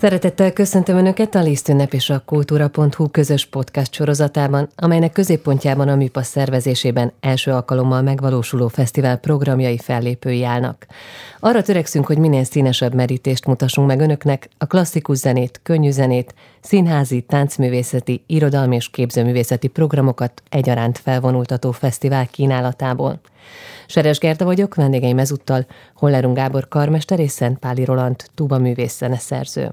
[0.00, 6.28] Szeretettel köszöntöm Önöket a Lisztünnep és a Kultúra.hu közös podcast sorozatában, amelynek középpontjában a műpasz
[6.28, 10.86] szervezésében első alkalommal megvalósuló fesztivál programjai fellépői állnak.
[11.40, 17.20] Arra törekszünk, hogy minél színesebb merítést mutassunk meg Önöknek, a klasszikus zenét, könnyű zenét, színházi,
[17.20, 23.20] táncművészeti, irodalmi és képzőművészeti programokat egyaránt felvonultató fesztivál kínálatából.
[23.86, 29.70] Seres Gerda vagyok, vendégeim ezúttal Hollerung Gábor karmester és Szentpáli Roland tuba művész zeneszerző.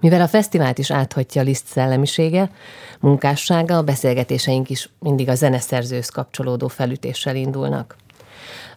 [0.00, 2.50] Mivel a fesztivált is áthatja Liszt szellemisége,
[3.00, 7.96] munkássága, a beszélgetéseink is mindig a zeneszerzőhöz kapcsolódó felütéssel indulnak.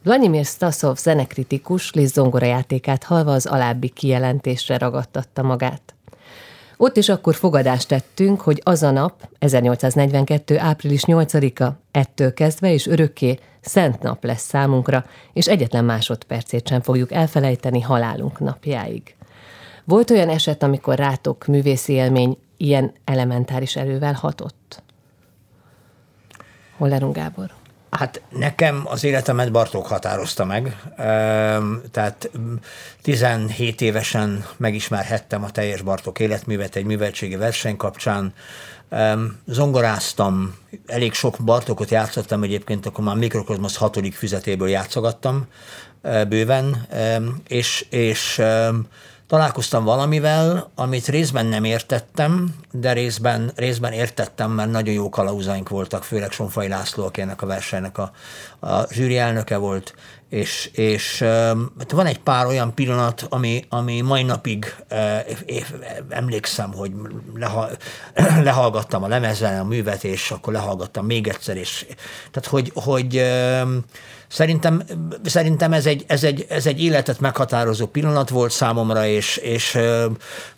[0.04, 5.94] Vladimir Stasov zenekritikus Liszt játékát halva az alábbi kijelentésre ragadtatta magát.
[6.78, 10.59] Ott is akkor fogadást tettünk, hogy az a nap, 1842.
[10.59, 17.11] április 8-a, ettől kezdve és örökké szent nap lesz számunkra, és egyetlen másodpercét sem fogjuk
[17.11, 19.16] elfelejteni halálunk napjáig.
[19.86, 24.81] Volt olyan eset, amikor rátok művészi élmény ilyen elementáris erővel hatott?
[26.78, 27.52] Hollerung Gábor.
[27.89, 30.78] Hát nekem az életemet Bartók határozta meg,
[31.92, 32.30] tehát
[33.02, 38.34] 17 évesen megismerhettem a teljes Bartók életművet egy műveltségi verseny kapcsán,
[39.45, 40.56] zongoráztam,
[40.88, 45.48] elég sok Bartókot játszottam egyébként, akkor már Mikrokozmosz hatodik füzetéből játszogattam
[46.28, 46.88] bőven,
[47.48, 48.42] és, és
[49.34, 56.03] találkoztam valamivel, amit részben nem értettem, de részben, részben értettem, mert nagyon jó kalauzaink voltak,
[56.03, 58.11] főleg Sonfai László, aki ennek a versenynek a,
[58.59, 59.95] a zsűri elnöke volt,
[60.30, 61.20] és, és
[61.80, 65.23] hát van egy pár olyan pillanat, ami, ami mai napig eh,
[66.09, 66.92] emlékszem, hogy
[67.36, 67.70] leha,
[68.44, 71.86] lehallgattam a lemezen a művet, és akkor lehallgattam még egyszer, és
[72.31, 73.23] tehát hogy, hogy
[74.34, 74.84] Szerintem,
[75.23, 79.77] szerintem ez, egy, ez, egy, ez egy életet meghatározó pillanat volt számomra, és, és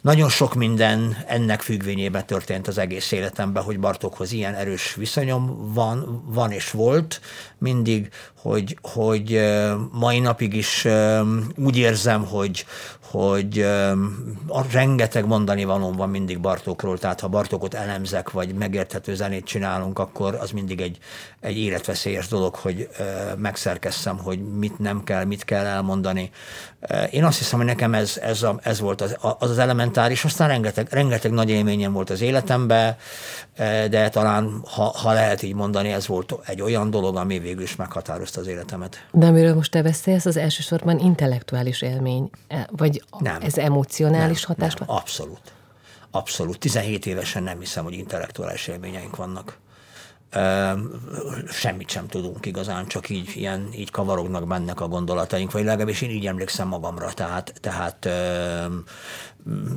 [0.01, 6.23] nagyon sok minden ennek függvényében történt az egész életemben, hogy Bartokhoz ilyen erős viszonyom van,
[6.27, 7.21] van és volt.
[7.57, 9.41] Mindig, hogy, hogy
[9.91, 10.87] mai napig is
[11.55, 12.65] úgy érzem, hogy,
[13.11, 13.59] hogy
[14.47, 19.99] a rengeteg mondani valóm van mindig Bartókról, tehát ha Bartókot elemzek, vagy megérthető zenét csinálunk,
[19.99, 20.97] akkor az mindig egy,
[21.39, 22.89] egy életveszélyes dolog, hogy
[23.37, 26.31] megszerkesszem, hogy mit nem kell, mit kell elmondani.
[27.11, 30.47] Én azt hiszem, hogy nekem ez, ez, a, ez volt az, az az elementáris, aztán
[30.47, 32.95] rengeteg, rengeteg nagy élményem volt az életemben,
[33.89, 37.75] de talán, ha, ha lehet így mondani, ez volt egy olyan dolog, ami végül is
[37.75, 39.05] meghatározta az életemet.
[39.11, 44.55] De amiről most te beszélsz, az elsősorban intellektuális élmény, e, vagy nem, ez emocionális nem,
[44.57, 44.73] hatás?
[44.73, 45.41] Nem, abszolút.
[46.11, 46.59] Abszolút.
[46.59, 49.57] 17 évesen nem hiszem, hogy intellektuális élményeink vannak.
[51.47, 56.09] Semmit sem tudunk igazán, csak így, ilyen, így kavarognak bennek a gondolataink, vagy legalábbis én
[56.09, 58.09] így emlékszem magamra, tehát, tehát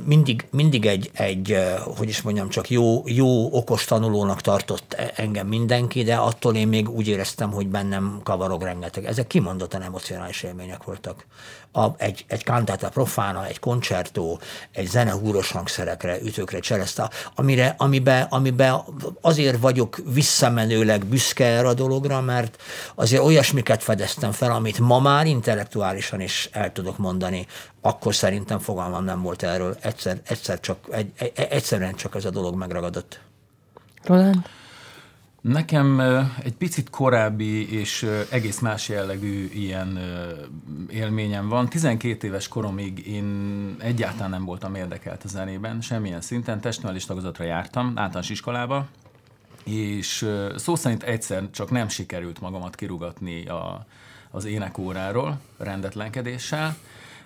[0.05, 1.57] mindig, mindig egy, egy,
[1.97, 6.89] hogy is mondjam, csak jó, jó, okos tanulónak tartott engem mindenki, de attól én még
[6.89, 9.05] úgy éreztem, hogy bennem kavarog rengeteg.
[9.05, 11.25] Ezek kimondottan emocionális élmények voltak.
[11.71, 14.39] A, egy, egy cantata profana, egy koncertó,
[14.71, 18.81] egy zene húros hangszerekre, ütőkre, csereszta, amire, amiben, amiben
[19.21, 22.61] azért vagyok visszamenőleg büszke erre a dologra, mert
[22.95, 27.47] azért olyasmiket fedeztem fel, amit ma már intellektuálisan is el tudok mondani
[27.81, 29.77] akkor szerintem fogalmam nem volt erről.
[29.81, 33.19] Egyszer, egyszer csak, egy, egy, egyszerűen csak ez a dolog megragadott.
[34.03, 34.49] Roland?
[35.41, 35.99] Nekem
[36.43, 39.99] egy picit korábbi és egész más jellegű ilyen
[40.89, 41.69] élményem van.
[41.69, 46.59] 12 éves koromig én egyáltalán nem voltam érdekelt a zenében, semmilyen szinten.
[46.59, 48.87] Testnevelés tagozatra jártam, általános iskolába,
[49.63, 53.85] és szó szerint egyszer csak nem sikerült magamat kirugatni a,
[54.31, 56.77] az énekóráról rendetlenkedéssel,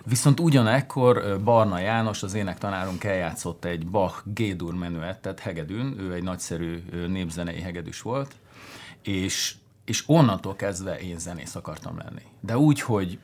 [0.06, 6.82] Viszont ugyanekkor Barna János, az énektanárunk eljátszott egy Bach G-dur menüettet hegedűn, ő egy nagyszerű
[7.08, 8.34] népzenei hegedűs volt,
[9.02, 9.54] és,
[9.84, 12.22] és onnantól kezdve én zenész akartam lenni.
[12.40, 13.18] De úgy, hogy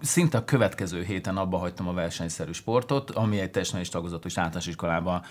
[0.00, 5.22] szinte a következő héten abba hagytam a versenyszerű sportot, ami egy is tagozatos általános iskolában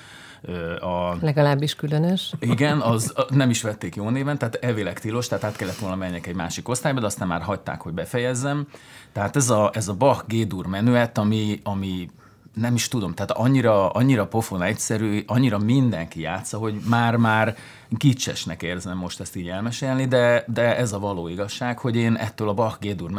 [0.79, 1.15] a...
[1.21, 2.33] Legalábbis különös.
[2.39, 6.27] Igen, az nem is vették jó néven, tehát elvileg tilos, tehát át kellett volna menjek
[6.27, 8.67] egy másik osztályba, de aztán már hagyták, hogy befejezzem.
[9.11, 12.09] Tehát ez a, ez a Bach G-dur menüet, ami, ami
[12.53, 17.55] nem is tudom, tehát annyira, annyira pofon egyszerű, annyira mindenki játsza, hogy már-már
[17.97, 22.49] kicsesnek érzem most ezt így elmesélni, de, de ez a való igazság, hogy én ettől
[22.49, 23.09] a Bach G-dur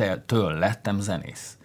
[0.00, 1.56] menüettől lettem zenész.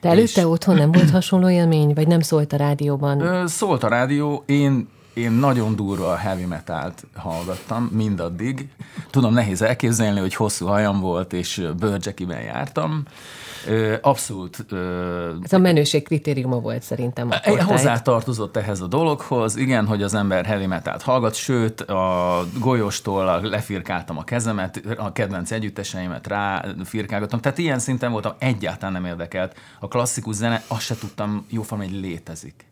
[0.00, 0.46] De előtte és...
[0.46, 3.20] otthon nem volt hasonló élmény, vagy nem szólt a rádióban?
[3.20, 8.68] Ö, szólt a rádió, én én nagyon durva heavy metalt hallgattam mindaddig.
[9.10, 13.02] Tudom, nehéz elképzelni, hogy hosszú hajam volt, és bőrcsekiben jártam.
[14.00, 14.66] Abszolút.
[15.42, 17.30] Ez a menőség kritériuma volt szerintem.
[17.66, 23.40] Hozzá tartozott ehhez a dologhoz, igen, hogy az ember heavy metalt hallgat, sőt, a golyóstól
[23.42, 29.56] lefirkáltam a kezemet, a kedvenc együtteseimet rá firkálgattam, tehát ilyen szinten voltam, egyáltalán nem érdekelt.
[29.80, 32.66] A klasszikus zene, azt se tudtam jóforma, hogy létezik.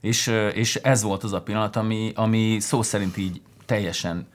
[0.00, 4.26] És, és ez volt az a pillanat, ami, ami szó szerint így teljesen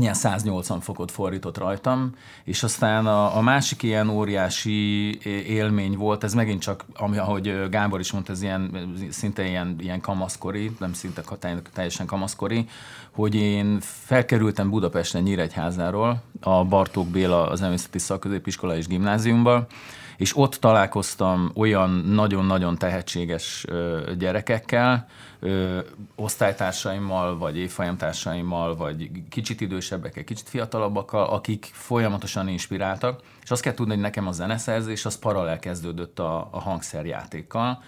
[0.00, 2.10] ilyen 180 fokot fordított rajtam,
[2.44, 5.18] és aztán a, a másik ilyen óriási
[5.48, 10.00] élmény volt, ez megint csak, ami, ahogy Gábor is mondta, ez ilyen, szinte ilyen, ilyen
[10.00, 11.22] kamaszkori, nem szinte
[11.72, 12.68] teljesen kamaszkori,
[13.10, 19.66] hogy én felkerültem Budapesten Nyíregyházáról, a Bartók Béla az Emészeti Szakközépiskola és Gimnáziumban,
[20.16, 23.64] és ott találkoztam olyan nagyon-nagyon tehetséges
[24.18, 25.06] gyerekekkel,
[26.14, 33.92] osztálytársaimmal, vagy évfolyamtársaimmal, vagy kicsit idősebbekkel, kicsit fiatalabbakkal, akik folyamatosan inspiráltak, és azt kell tudni,
[33.92, 37.82] hogy nekem a zeneszerzés az paralel kezdődött a, a hangszerjátékkal,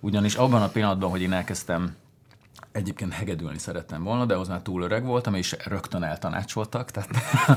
[0.00, 1.96] ugyanis abban a pillanatban, hogy én elkezdtem
[2.72, 6.90] Egyébként hegedülni szerettem volna, de az már túl öreg voltam, és rögtön eltanácsoltak.
[6.90, 7.10] Tehát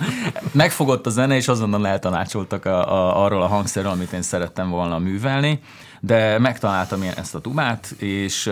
[0.52, 5.00] megfogott a zene, és azonnal eltanácsoltak a, a, arról a hangszerről, amit én szerettem volna
[5.00, 5.60] művelni.
[6.00, 8.52] De megtaláltam ezt a tubát, és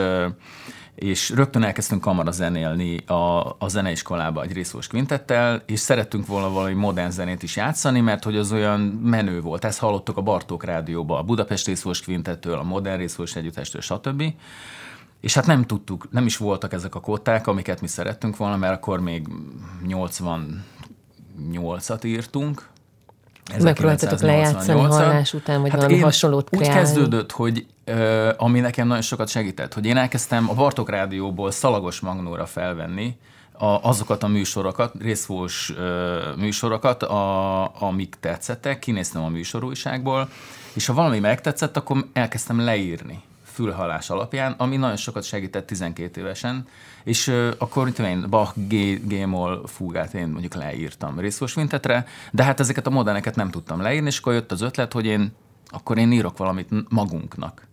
[0.95, 6.73] és rögtön elkezdtünk kamara zenélni a, a zeneiskolába egy részós kvintettel, és szerettünk volna valami
[6.73, 9.65] modern zenét is játszani, mert hogy az olyan menő volt.
[9.65, 14.23] Ezt hallottuk a Bartók rádióba, a Budapest részós kvintettől, a modern részós együttestől, stb.
[15.23, 18.73] És hát nem tudtuk, nem is voltak ezek a kóták, amiket mi szerettünk volna, mert
[18.73, 19.27] akkor még
[19.87, 22.67] 88-at írtunk.
[23.59, 26.69] Megpróbáltatok lejátszani hallás után, vagy hát valami hasonlót kreálni.
[26.69, 27.65] Úgy kezdődött, hogy
[28.37, 33.17] ami nekem nagyon sokat segített, hogy én elkezdtem a Bartok Rádióból Szalagos Magnóra felvenni
[33.51, 35.73] a, azokat a műsorokat, részfós
[36.37, 40.29] műsorokat, a, amik tetszettek, kinéztem a műsorújságból,
[40.73, 46.67] és ha valami megtetszett, akkor elkezdtem leírni fülhallás alapján, ami nagyon sokat segített 12 évesen,
[47.03, 48.75] és uh, akkor mit én Bach G,
[49.07, 54.07] G-moll fúgát én mondjuk leírtam részos vintetre, de hát ezeket a moderneket nem tudtam leírni,
[54.07, 55.31] és akkor jött az ötlet, hogy én
[55.67, 57.67] akkor én írok valamit magunknak.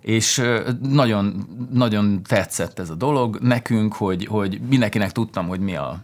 [0.00, 0.42] És
[0.82, 6.02] nagyon, nagyon tetszett ez a dolog nekünk, hogy, hogy mindenkinek tudtam, hogy mi, a,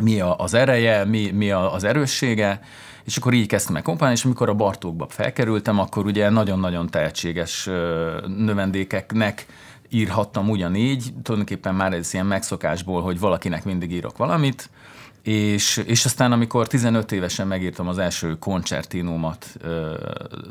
[0.00, 2.60] mi az ereje, mi, mi az erőssége,
[3.04, 7.68] és akkor így kezdtem el kompánálni, és amikor a Bartókba felkerültem, akkor ugye nagyon-nagyon tehetséges
[8.36, 9.46] növendékeknek
[9.88, 14.70] írhattam ugyanígy, tulajdonképpen már ez ilyen megszokásból, hogy valakinek mindig írok valamit,
[15.22, 19.56] és, és aztán, amikor 15 évesen megírtam az első koncertinómat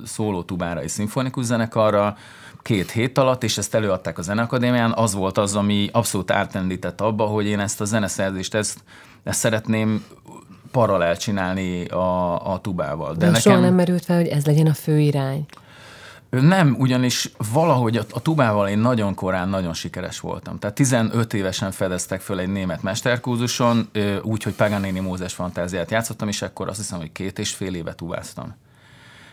[0.05, 2.17] szólótubára és szimfonikus zenekarra,
[2.61, 7.25] két hét alatt, és ezt előadták a Zeneakadémián, az volt az, ami abszolút átlendített abba,
[7.25, 8.79] hogy én ezt a zeneszerzést, ezt,
[9.25, 10.03] ezt szeretném
[10.71, 13.11] paralel csinálni a, a tubával.
[13.11, 13.41] De, De nekem...
[13.41, 15.45] soha nem merült fel, hogy ez legyen a fő irány.
[16.29, 20.59] Nem, ugyanis valahogy a, a tubával én nagyon korán nagyon sikeres voltam.
[20.59, 23.89] Tehát 15 évesen fedeztek föl egy német mesterkúzuson,
[24.21, 27.93] úgy, hogy Paganini Mózes fantáziát játszottam, és akkor azt hiszem, hogy két és fél éve
[27.93, 28.55] tubáztam.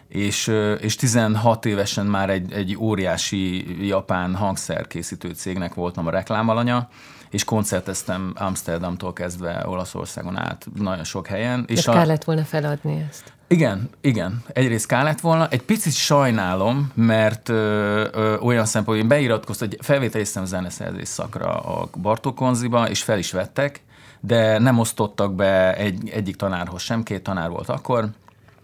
[0.09, 6.89] És, és 16 évesen már egy, egy óriási japán hangszerkészítő cégnek voltam a reklámalanya,
[7.33, 11.65] és koncerteztem Amsterdamtól kezdve Olaszországon át nagyon sok helyen.
[11.69, 11.93] És a...
[11.93, 13.33] kellett volna feladni ezt.
[13.47, 14.43] Igen, igen.
[14.53, 15.49] Egyrészt kellett volna.
[15.49, 21.61] Egy picit sajnálom, mert ö, ö, olyan szempont, hogy én beiratkoztam, hogy felvételiztem zeneszerzés szakra
[21.61, 23.83] a Bartókonziba, és fel is vettek,
[24.21, 28.09] de nem osztottak be egy, egyik tanárhoz sem, két tanár volt akkor,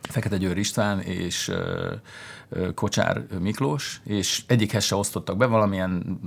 [0.03, 1.93] Fekete Győr István és ö,
[2.75, 6.21] Kocsár Miklós, és egyikhez se osztottak be valamilyen,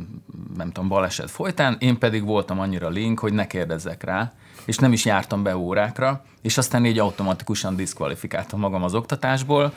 [0.55, 4.33] nem tudom, baleset folytán, én pedig voltam annyira link, hogy ne kérdezzek rá,
[4.65, 9.73] és nem is jártam be órákra, és aztán így automatikusan diszkvalifikáltam magam az oktatásból,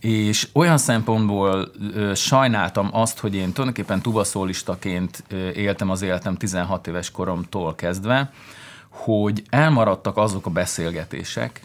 [0.00, 6.86] és olyan szempontból ö, sajnáltam azt, hogy én tulajdonképpen tubaszólistaként ö, éltem az életem 16
[6.86, 8.32] éves koromtól kezdve,
[8.88, 11.60] hogy elmaradtak azok a beszélgetések,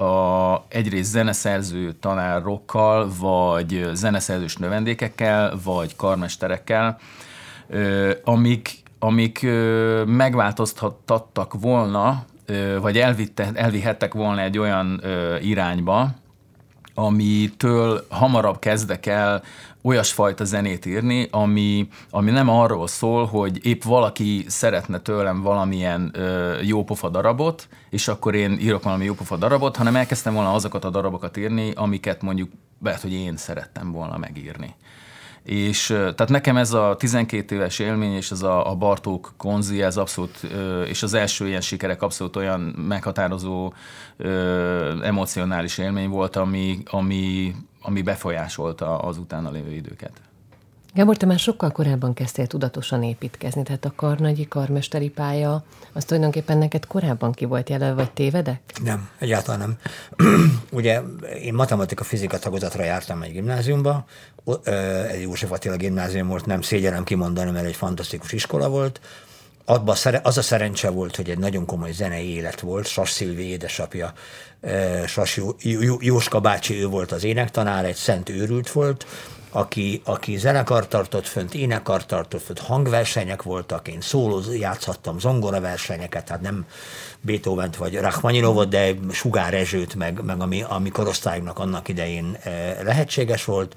[0.00, 6.98] a, egyrészt zeneszerző tanárokkal, vagy zeneszerzős növendékekkel, vagy karmesterekkel,
[8.24, 9.46] amik, amik
[10.06, 12.24] megváltoztattak volna,
[12.80, 15.02] vagy elvitte, elvihettek volna egy olyan
[15.40, 16.10] irányba,
[16.94, 19.42] amitől hamarabb kezdek el
[19.82, 26.58] olyasfajta zenét írni, ami, ami nem arról szól, hogy épp valaki szeretne tőlem valamilyen ö,
[26.62, 31.36] jópofa darabot, és akkor én írok valami jópofa darabot, hanem elkezdtem volna azokat a darabokat
[31.36, 32.50] írni, amiket mondjuk
[32.82, 34.74] lehet, hogy én szerettem volna megírni.
[35.42, 39.96] És tehát nekem ez a 12 éves élmény, és ez a, a Bartók konzi, ez
[39.96, 40.46] abszolút,
[40.86, 43.72] és az első ilyen sikerek abszolút olyan meghatározó
[45.02, 50.29] emocionális élmény volt, ami, ami, ami befolyásolta az utána lévő időket.
[50.94, 56.58] Gábor, te már sokkal korábban kezdtél tudatosan építkezni, tehát a karnagyi karmesteri pálya, az tulajdonképpen
[56.58, 58.60] neked korábban ki volt jelölve, vagy tévedek?
[58.82, 59.78] Nem, egyáltalán nem.
[60.70, 61.00] Ugye
[61.42, 64.04] én matematika-fizika tagozatra jártam egy gimnáziumba,
[65.10, 69.00] egy József Attila gimnázium volt, nem szégyenem kimondani, mert egy fantasztikus iskola volt,
[69.64, 72.86] abba az a szerencse volt, hogy egy nagyon komoly zenei élet volt.
[72.86, 74.12] Sas Szilvi édesapja,
[75.06, 75.40] Sas
[76.00, 79.06] Jóska bácsi, ő volt az énektanár, egy szent őrült volt,
[79.50, 86.24] aki, aki zenekar tartott fönt, énekar tartott fönt, hangversenyek voltak, én szóló játszhattam zongora versenyeket,
[86.24, 86.66] tehát nem
[87.20, 92.38] beethoven vagy Rachmaninovot, de Sugár Ezsőt, meg, meg ami, ami korosztályunknak annak idején
[92.82, 93.76] lehetséges volt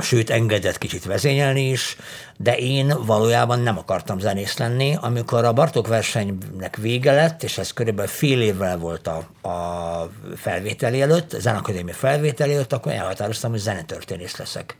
[0.00, 1.96] sőt engedett kicsit vezényelni is,
[2.36, 4.96] de én valójában nem akartam zenész lenni.
[5.00, 11.00] Amikor a Bartók versenynek vége lett, és ez körülbelül fél évvel volt a, a felvételi
[11.00, 14.76] előtt, a Zenakadémia felvételi előtt, akkor elhatároztam, hogy zenetörténész leszek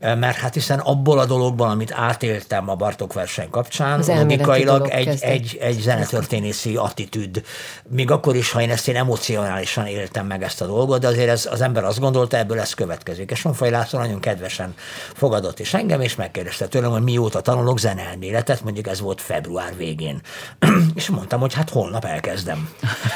[0.00, 5.18] mert hát hiszen abból a dologból, amit átéltem a Bartok verseny kapcsán, az logikailag egy,
[5.20, 7.44] egy, egy zenetörténészi attitűd.
[7.88, 11.28] Még akkor is, ha én ezt én emocionálisan éltem meg ezt a dolgot, de azért
[11.28, 13.30] ez, az ember azt gondolta, ebből ez következik.
[13.30, 14.74] És Sonfai László nagyon kedvesen
[15.14, 20.20] fogadott is engem, és megkérdezte tőlem, hogy mióta tanulok zeneelméletet, mondjuk ez volt február végén.
[20.94, 22.68] és mondtam, hogy hát holnap elkezdem.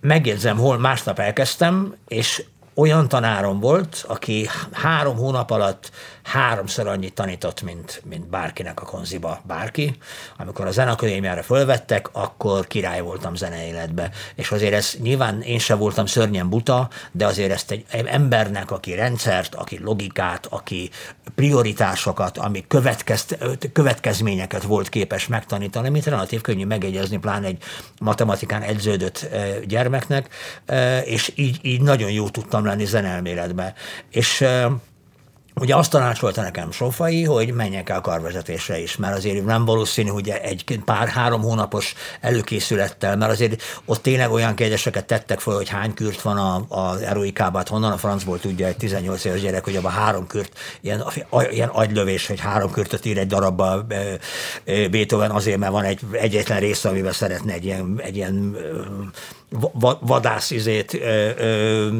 [0.00, 2.44] Megjegyzem, hol másnap elkezdtem, és
[2.74, 5.90] olyan tanárom volt, aki három hónap alatt
[6.22, 9.96] háromszor annyit tanított, mint, mint bárkinek a konziba bárki.
[10.36, 14.10] Amikor a zenakadémiára fölvettek, akkor király voltam zeneéletbe.
[14.34, 18.94] És azért ez nyilván én sem voltam szörnyen buta, de azért ezt egy embernek, aki
[18.94, 20.90] rendszert, aki logikát, aki
[21.34, 23.26] prioritásokat, ami következ,
[23.72, 27.62] következményeket volt képes megtanítani, mint relatív könnyű megegyezni, pláne egy
[28.00, 29.28] matematikán edződött
[29.66, 30.28] gyermeknek,
[31.04, 33.74] és így, így nagyon jó tudtam lenni zenelméletbe.
[34.10, 34.44] És
[35.54, 40.28] Ugye azt tanácsolta nekem Sofai, hogy menjek el karvezetésre is, mert azért nem valószínű, hogy
[40.28, 45.94] egy pár három hónapos előkészülettel, mert azért ott tényleg olyan kérdéseket tettek fel, hogy hány
[45.94, 49.92] kürt van az eroikában, hát honnan a francból tudja egy 18 éves gyerek, hogy abban
[49.92, 51.04] három kürt, ilyen,
[51.50, 53.86] ilyen agylövés, hogy három kürtöt ír egy darabba
[54.64, 58.56] Beethoven azért, mert van egy egyetlen része, amiben szeretne egy ilyen, egy ilyen
[60.00, 61.00] vadász izét,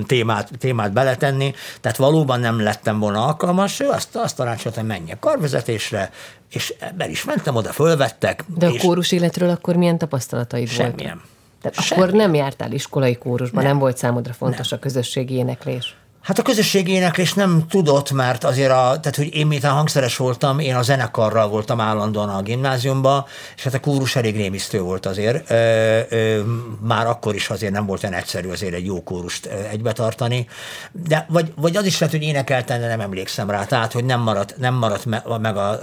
[0.07, 5.19] témát, témát beletenni, tehát valóban nem lettem volna alkalmas, ő azt, azt tanácsolta, hogy menjek
[5.19, 6.11] karvezetésre,
[6.51, 8.45] és be is mentem, oda fölvettek.
[8.57, 11.23] De a kórus életről akkor milyen tapasztalataid semmilyen.
[11.63, 12.09] Tehát Semmilyen.
[12.09, 14.79] akkor nem jártál iskolai kórusban, nem, nem volt számodra fontos nem.
[14.81, 15.97] a közösségi éneklés?
[16.23, 20.59] Hát a közösségi éneklés nem tudott, mert azért, a, tehát hogy én miután hangszeres voltam,
[20.59, 23.25] én a zenekarral voltam állandóan a gimnáziumban,
[23.57, 25.51] és hát a kórus elég rémisztő volt azért.
[25.51, 26.41] Ö, ö,
[26.81, 30.47] már akkor is azért nem volt olyan egyszerű azért egy jó kórust egybetartani.
[30.93, 34.21] De vagy, vagy az is lehet, hogy énekeltem, de nem emlékszem rá, tehát hogy nem
[34.21, 35.77] maradt, nem maradt me, meg a, a,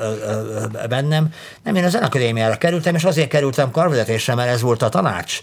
[0.83, 1.33] a, bennem.
[1.63, 5.41] Nem, én a zenakadémiára kerültem, és azért kerültem karvezetésre, mert ez volt a tanács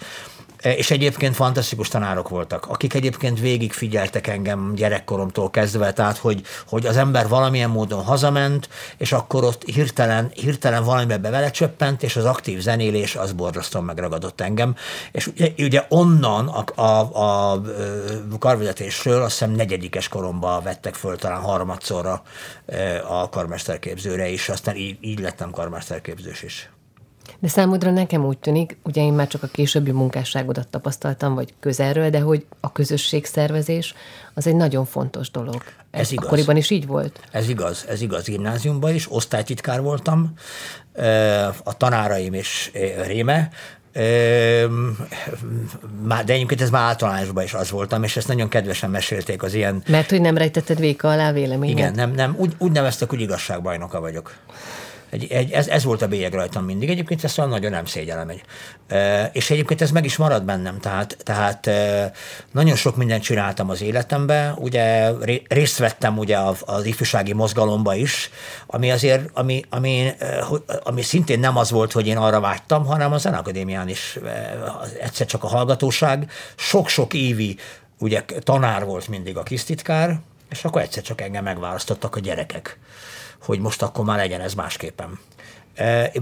[0.63, 6.87] és egyébként fantasztikus tanárok voltak, akik egyébként végig figyeltek engem gyerekkoromtól kezdve, tehát hogy, hogy
[6.87, 12.25] az ember valamilyen módon hazament, és akkor ott hirtelen, hirtelen valamibe vele csöppent, és az
[12.25, 14.75] aktív zenélés az borzasztóan megragadott engem.
[15.13, 17.63] És ugye, ugye onnan a, a, a
[18.39, 22.23] karvezetésről azt hiszem negyedikes koromban vettek föl talán harmadszorra
[22.67, 26.71] e, a karmesterképzőre is, aztán így, így lettem karmesterképzős is.
[27.39, 32.11] De számodra nekem úgy tűnik, ugye én már csak a későbbi munkásságodat tapasztaltam, vagy közelről,
[32.11, 33.95] de hogy a közösségszervezés
[34.35, 35.63] az egy nagyon fontos dolog.
[35.91, 36.27] Ez, ez igaz.
[36.27, 37.21] Akkoriban is így volt?
[37.31, 38.25] Ez igaz, ez igaz.
[38.25, 40.33] Gimnáziumban is, osztálytitkár voltam,
[41.65, 42.71] a tanáraim is
[43.07, 43.51] réme,
[46.25, 49.83] de egyébként ez már általánosban is az voltam, és ezt nagyon kedvesen mesélték az ilyen...
[49.89, 51.79] Mert hogy nem rejtetted véka alá véleményed?
[51.79, 54.35] Igen, nem, nem úgy, úgy neveztek, hogy igazságbajnoka vagyok.
[55.11, 56.91] Egy, egy, ez, ez volt a bélyeg rajtam mindig.
[56.91, 58.29] Egyébként ezt olyan nagyon nem szégyellem.
[58.29, 58.43] Egy.
[59.33, 60.81] És egyébként ez meg is marad bennem.
[60.81, 61.71] Tehát, tehát
[62.53, 64.55] nagyon sok mindent csináltam az életemben.
[64.59, 65.11] Ugye
[65.49, 68.31] részt vettem ugye az ifjúsági mozgalomba is,
[68.67, 70.13] ami azért, ami, ami,
[70.83, 74.19] ami szintén nem az volt, hogy én arra vágytam, hanem a Zenakadémián is
[75.01, 76.31] egyszer csak a hallgatóság.
[76.57, 77.57] Sok-sok évi
[77.99, 80.21] ugye tanár volt mindig a kisztitkár,
[80.51, 82.79] és akkor egyszer csak engem megválasztottak a gyerekek
[83.47, 85.19] hogy most akkor már legyen ez másképpen.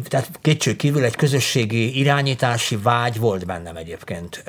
[0.09, 4.45] Tehát kétség kívül egy közösségi irányítási vágy volt bennem egyébként.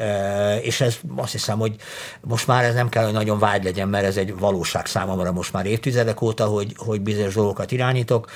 [0.61, 1.75] És ez azt hiszem, hogy
[2.21, 5.53] most már ez nem kell, hogy nagyon vágy legyen, mert ez egy valóság számomra most
[5.53, 8.31] már évtizedek óta, hogy, hogy bizonyos dolgokat irányítok.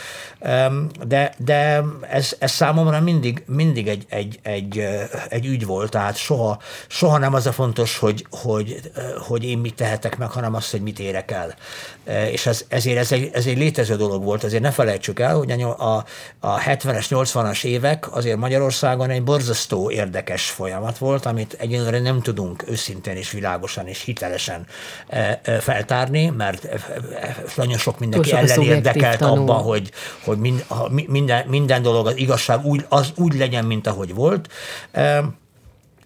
[1.08, 4.84] De, de ez, ez számomra mindig, mindig egy, egy, egy,
[5.30, 8.92] egy ügy volt, tehát soha, soha nem az a fontos, hogy, hogy,
[9.28, 11.56] hogy én mit tehetek meg, hanem az, hogy mit érek el.
[12.32, 15.52] És ez, ezért ez egy, ez egy létező dolog volt, azért ne felejtsük el, hogy
[15.52, 16.06] a, a,
[16.40, 22.64] a 70-es, 80-as évek azért Magyarországon egy borzasztó érdekes folyamat volt, amit egyelőre nem tudunk
[22.68, 24.66] őszintén és világosan és hitelesen
[25.60, 26.68] feltárni, mert
[27.56, 29.92] nagyon sok mindenki ellen érdekelt abban, hogy,
[30.24, 30.38] hogy
[31.08, 34.50] minden, minden dolog, az igazság úgy, az úgy legyen, mint ahogy volt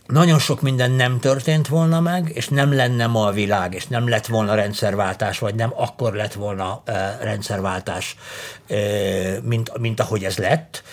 [0.07, 4.09] nagyon sok minden nem történt volna meg, és nem lenne ma a világ, és nem
[4.09, 6.83] lett volna rendszerváltás, vagy nem akkor lett volna
[7.21, 8.15] rendszerváltás,
[9.43, 10.83] mint, mint ahogy ez lett,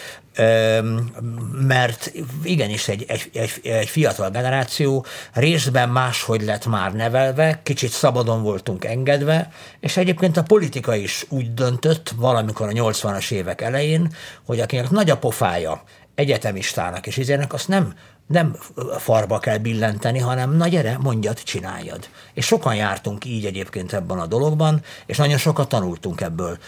[1.66, 2.12] mert
[2.42, 8.84] igenis egy, egy, egy, egy fiatal generáció részben máshogy lett már nevelve, kicsit szabadon voltunk
[8.84, 9.50] engedve,
[9.80, 14.12] és egyébként a politika is úgy döntött valamikor a 80-as évek elején,
[14.46, 15.82] hogy akinek nagy a pofája
[16.14, 17.94] egyetemistának és izének, azt nem
[18.30, 18.56] nem
[18.98, 22.08] farba kell billenteni, hanem na gyere, mondjad, csináljad.
[22.32, 26.58] És sokan jártunk így egyébként ebben a dologban, és nagyon sokat tanultunk ebből.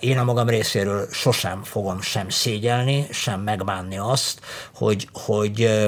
[0.00, 4.40] Én a magam részéről sosem fogom sem szégyelni, sem megbánni azt,
[4.74, 5.86] hogy, hogy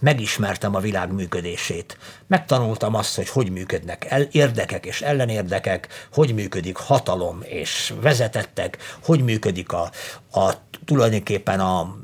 [0.00, 1.98] megismertem a világ működését.
[2.26, 9.22] Megtanultam azt, hogy hogy működnek el, érdekek és ellenérdekek, hogy működik hatalom és vezetettek, hogy
[9.24, 9.90] működik a,
[10.32, 10.52] a
[10.84, 11.96] tulajdonképpen a,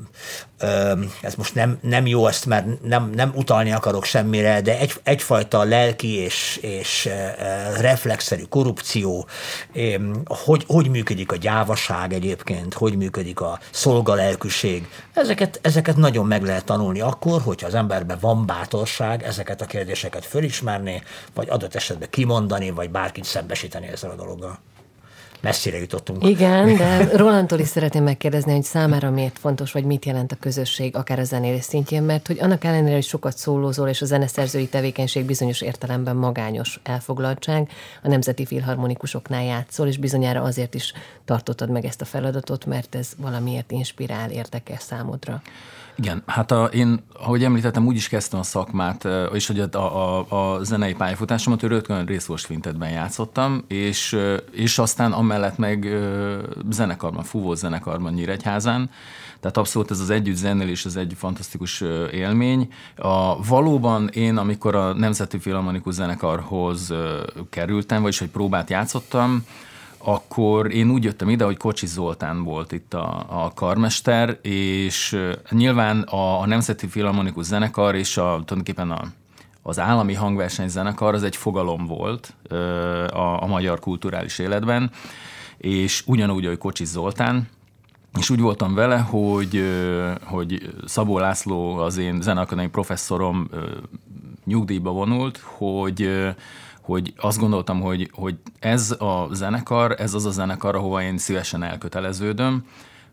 [1.21, 5.63] ez most nem, nem jó ezt, mert nem, nem utalni akarok semmire, de egy, egyfajta
[5.63, 7.09] lelki és, és
[7.79, 9.27] reflexzerű korrupció,
[10.25, 14.87] hogy, hogy működik a gyávaság egyébként, hogy működik a szolgalelkűség.
[15.13, 20.25] Ezeket, ezeket nagyon meg lehet tanulni akkor, hogyha az emberben van bátorság ezeket a kérdéseket
[20.25, 24.59] fölismerni, vagy adott esetben kimondani, vagy bárkit szembesíteni ezzel a dologgal
[25.41, 26.25] messzire jutottunk.
[26.25, 30.95] Igen, de Rolandtól is szeretném megkérdezni, hogy számára miért fontos, vagy mit jelent a közösség,
[30.95, 35.25] akár a zenélés szintjén, mert hogy annak ellenére, hogy sokat szólózol, és a zeneszerzői tevékenység
[35.25, 37.69] bizonyos értelemben magányos elfoglaltság,
[38.03, 40.93] a Nemzeti Filharmonikusoknál játszol, és bizonyára azért is
[41.25, 45.41] tartottad meg ezt a feladatot, mert ez valamiért inspirál, érdekes számodra.
[45.99, 50.25] Igen, hát a, én, ahogy említettem, úgy is kezdtem a szakmát, és hogy a, a,
[50.29, 54.17] a zenei pályafutásomat rögtön részvors fintetben játszottam, és,
[54.51, 55.87] és aztán amellett meg
[56.69, 58.89] zenekarban, fúvó zenekarban Nyíregyházán,
[59.39, 61.81] tehát abszolút ez az együtt zenélés, ez egy fantasztikus
[62.11, 62.73] élmény.
[62.95, 66.93] A, valóban én, amikor a Nemzeti Filharmonikus Zenekarhoz
[67.49, 69.43] kerültem, vagyis hogy próbát játszottam,
[70.03, 75.17] akkor én úgy jöttem ide, hogy Kocsi Zoltán volt itt a, a karmester, és
[75.49, 79.01] nyilván a, a Nemzeti Filharmonikus Zenekar és a, tulajdonképpen a,
[79.61, 82.33] az állami hangversenyzenekar az egy fogalom volt
[83.11, 84.91] a, a magyar kulturális életben,
[85.57, 87.49] és ugyanúgy, hogy Kocsi Zoltán,
[88.19, 89.63] és úgy voltam vele, hogy,
[90.23, 93.49] hogy Szabó László, az én zeneakadémiai professzorom
[94.45, 96.09] nyugdíjba vonult, hogy
[96.89, 101.63] hogy azt gondoltam, hogy, hogy ez a zenekar, ez az a zenekar, ahova én szívesen
[101.63, 102.65] elköteleződöm,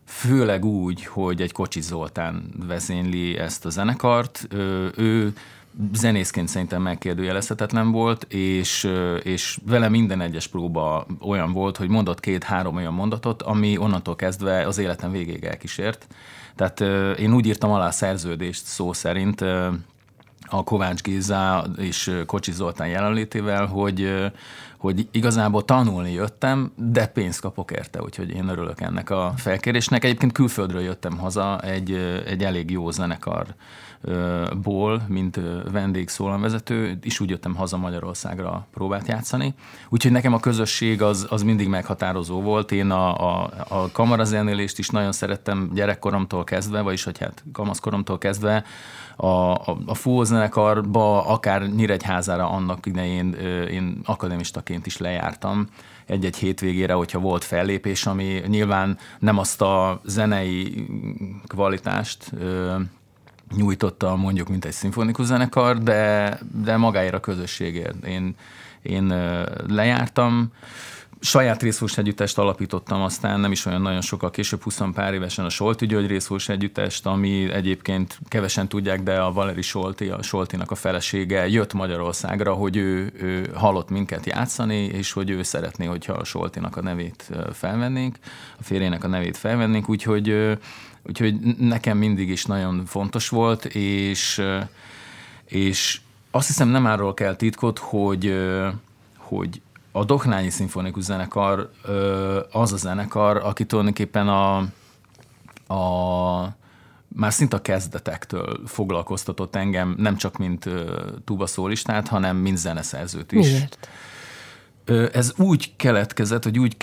[0.05, 4.47] főleg úgy, hogy egy Kocsi Zoltán vezényli ezt a zenekart.
[4.95, 5.33] Ő,
[5.93, 8.89] zenészként szerintem megkérdőjelezhetetlen volt, és,
[9.23, 14.67] és vele minden egyes próba olyan volt, hogy mondott két-három olyan mondatot, ami onnantól kezdve
[14.67, 16.07] az életem végéig elkísért.
[16.55, 16.79] Tehát
[17.19, 19.43] én úgy írtam alá a szerződést szó szerint,
[20.49, 24.31] a Kovács Géza és Kocsi Zoltán jelenlétével, hogy,
[24.77, 30.03] hogy igazából tanulni jöttem, de pénzt kapok érte, úgyhogy én örülök ennek a felkérésnek.
[30.03, 31.91] Egyébként külföldről jöttem haza egy,
[32.25, 33.45] egy elég jó zenekar
[34.61, 35.39] ból, mint
[35.71, 39.53] vendégszólamvezető, is úgy jöttem haza Magyarországra próbát játszani.
[39.89, 42.71] Úgyhogy nekem a közösség az, az mindig meghatározó volt.
[42.71, 48.63] Én a, a, a kamarazenélést is nagyon szerettem gyerekkoromtól kezdve, vagyis hogy hát kamaszkoromtól kezdve
[49.17, 53.33] a, a, a full zenekarba, akár Nyíregyházára annak idején
[53.71, 55.67] én akadémistaként is lejártam
[56.07, 60.87] egy-egy hétvégére, hogyha volt fellépés, ami nyilván nem azt a zenei
[61.47, 62.31] kvalitást
[63.55, 68.05] nyújtotta mondjuk, mint egy szimfonikus zenekar, de, de magáért a közösségért.
[68.05, 68.35] Én,
[68.81, 69.13] én
[69.67, 70.51] lejártam,
[71.27, 75.49] saját részfús együttest alapítottam, aztán nem is olyan nagyon sokkal később, 20 pár évesen a
[75.49, 80.75] Solti György részfús együttest, ami egyébként kevesen tudják, de a Valeri Solti, a Soltinak a
[80.75, 86.23] felesége jött Magyarországra, hogy ő, ő hallott minket játszani, és hogy ő szeretné, hogyha a
[86.23, 88.17] Soltinak a nevét felvennénk,
[88.59, 90.57] a férjének a nevét felvennénk, úgyhogy
[91.07, 94.41] Úgyhogy nekem mindig is nagyon fontos volt, és,
[95.45, 95.99] és
[96.31, 98.35] azt hiszem nem arról kell titkot, hogy,
[99.17, 99.61] hogy
[99.97, 101.69] a Doknányi Szimfonikus Zenekar
[102.51, 104.57] az a zenekar, aki tulajdonképpen a,
[105.73, 106.55] a
[107.07, 110.69] már szinte a kezdetektől foglalkoztatott engem, nem csak mint
[111.25, 113.51] tuba szólistát, hanem mint zeneszerzőt is.
[113.51, 113.89] Miért?
[115.13, 116.77] Ez úgy keletkezett, hogy úgy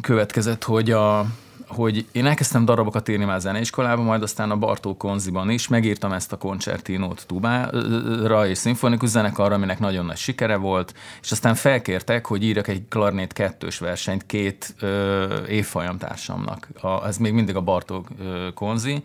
[0.00, 1.26] következett, hogy a,
[1.70, 6.32] hogy én elkezdtem darabokat írni már zeneiskolában, majd aztán a Bartók Konziban is, megírtam ezt
[6.32, 12.42] a koncertinót tubára és szimfonikus zenekarra, aminek nagyon nagy sikere volt, és aztán felkértek, hogy
[12.42, 16.68] írjak egy klarnét kettős versenyt két ö, évfolyam társamnak.
[16.80, 19.02] A, ez még mindig a Bartók ö, Konzi,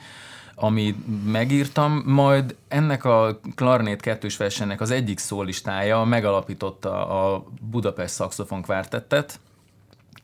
[0.56, 0.97] amit
[1.32, 9.39] megírtam, majd ennek a klarnét kettős versenynek az egyik szólistája megalapította a Budapest Saxophone Quartettet,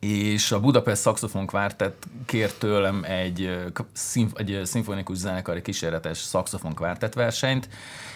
[0.01, 3.57] és a Budapest Saxophone Quartet kért tőlem egy,
[3.93, 7.69] szimf- egy szimfonikus zenekari kísérletes szaxofon kvártett versenyt,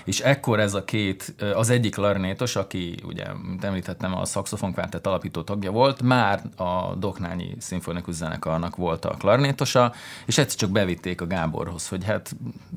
[0.06, 5.08] és ekkor ez a két, az egyik klarinétos, aki ugye, mint említettem, a szaxofon kvártett
[5.08, 9.94] alapító tagja volt, már a Doknányi Szimfonikus Zenekarnak volt a klarinétosa,
[10.26, 12.36] és egyszer csak bevitték a Gáborhoz, hogy hát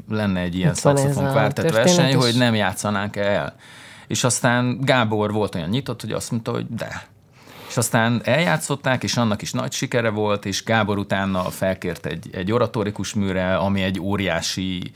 [0.08, 3.56] lenne egy ilyen szaxofon kvártett verseny, hogy nem játszanánk el.
[4.06, 7.08] És aztán Gábor volt olyan nyitott, hogy azt mondta, hogy de,
[7.68, 12.52] és aztán eljátszották, és annak is nagy sikere volt, és Gábor utána felkért egy, egy
[12.52, 14.92] oratórikus műre, ami egy óriási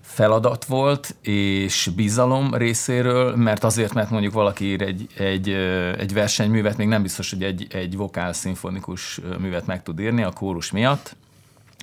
[0.00, 5.48] feladat volt, és bizalom részéről, mert azért, mert mondjuk valaki ír egy, egy,
[5.98, 10.30] egy versenyművet, még nem biztos, hogy egy, egy vokál szimfonikus művet meg tud írni a
[10.30, 11.16] kórus miatt,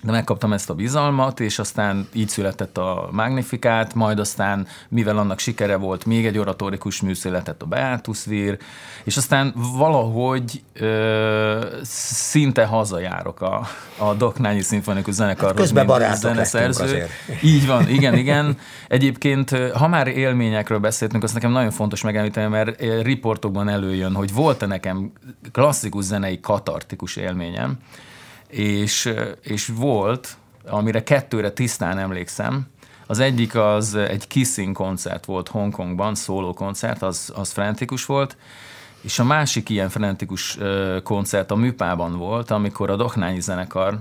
[0.04, 5.40] de megkaptam ezt a bizalmat, és aztán így született a Magnifikát, majd aztán, mivel annak
[5.40, 8.58] sikere volt, még egy oratórikus mű született a Beatus Vír,
[9.04, 17.06] és aztán valahogy ö, szinte hazajárok a, a Doknányi Szimfonikus Zenekarhoz, hát közben barátok zeneszerző.
[17.44, 18.58] Így van, igen, igen.
[18.88, 24.66] Egyébként, ha már élményekről beszéltünk, azt nekem nagyon fontos megemlíteni, mert riportokban előjön, hogy volt-e
[24.66, 25.12] nekem
[25.52, 27.78] klasszikus zenei katartikus élményem,
[28.52, 30.38] és, és volt,
[30.68, 32.68] amire kettőre tisztán emlékszem,
[33.08, 38.38] az egyik az egy kissing koncert volt Hongkongban, szóló koncert, az, az frenetikus volt,
[39.02, 40.58] és a másik ilyen frenetikus
[41.04, 44.00] koncert a Műpában volt, amikor a Doknányi zenekar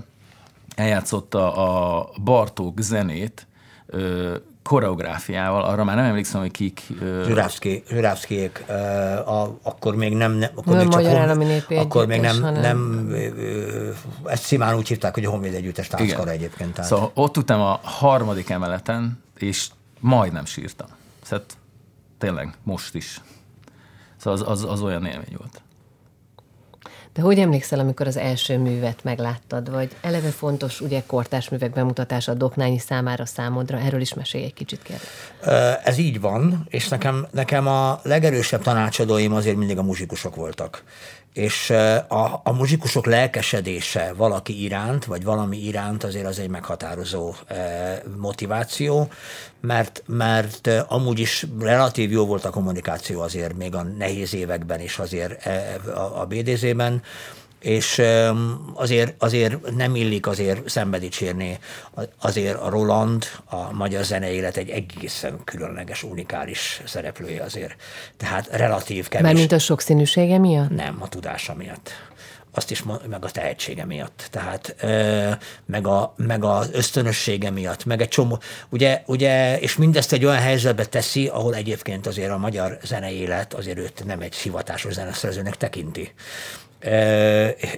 [0.75, 3.47] eljátszotta a Bartók zenét
[4.63, 6.81] koreográfiával, arra már nem emlékszem, hogy kik...
[7.25, 7.83] Zsirávszki,
[8.67, 10.31] uh, akkor még nem...
[10.31, 12.61] nem akkor nem még csak hon, Akkor még nem, hanem...
[12.61, 13.09] nem
[14.25, 16.73] ezt simán úgy hívták, hogy a Honvéd Együttes Tánckara egyébként.
[16.73, 16.89] Tehát.
[16.89, 19.67] Szóval ott utána a harmadik emeleten, és
[19.99, 20.87] majdnem sírtam.
[21.23, 21.45] Szóval
[22.17, 23.21] tényleg, most is.
[24.17, 25.61] Szóval az, az, az olyan élmény volt.
[27.13, 32.31] De hogy emlékszel, amikor az első művet megláttad, vagy eleve fontos ugye kortárs művek bemutatása
[32.31, 33.79] a Doknányi számára számodra?
[33.79, 35.07] Erről is mesélj egy kicsit, kérlek.
[35.85, 40.83] Ez így van, és nekem, nekem a legerősebb tanácsadóim azért mindig a muzsikusok voltak
[41.33, 41.69] és
[42.07, 47.33] a, a muzsikusok lelkesedése valaki iránt, vagy valami iránt azért az egy meghatározó
[48.17, 49.09] motiváció,
[49.61, 54.99] mert, mert amúgy is relatív jó volt a kommunikáció azért még a nehéz években is
[54.99, 55.45] azért
[55.85, 57.03] a, a BDZ-ben,
[57.61, 58.01] és
[58.73, 61.59] azért, azért nem illik azért szembedicsérni
[62.21, 67.75] azért a Roland, a magyar zene élet egy egészen különleges, unikális szereplője azért.
[68.17, 69.25] Tehát relatív kevés.
[69.25, 70.69] Mármint a sokszínűsége miatt?
[70.69, 71.91] Nem, a tudása miatt
[72.53, 74.75] azt is meg a tehetsége miatt, tehát
[75.65, 80.41] meg, a, meg az ösztönössége miatt, meg egy csomó, ugye, ugye, és mindezt egy olyan
[80.41, 86.11] helyzetbe teszi, ahol egyébként azért a magyar zeneélet azért őt nem egy hivatásos zeneszerzőnek tekinti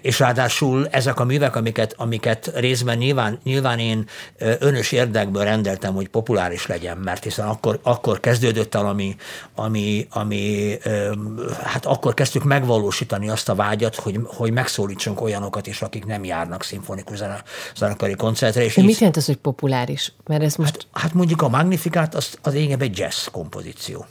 [0.02, 6.08] és ráadásul ezek a művek, amiket, amiket részben nyilván, nyilván én önös érdekből rendeltem, hogy
[6.08, 9.16] populáris legyen, mert hiszen akkor, akkor kezdődött el, ami,
[9.56, 10.76] ami, ami
[11.64, 16.64] hát akkor kezdtük megvalósítani azt a vágyat, hogy, hogy megszólítsunk olyanokat is, akik nem járnak
[16.64, 17.20] szimfonikus
[17.76, 18.64] zenekari koncertre.
[18.64, 20.14] És De mit jelent az, hogy populáris?
[20.26, 20.88] Mert ez most...
[20.92, 24.06] Hát, hát mondjuk a Magnifikát az, az lényegében egy jazz kompozíció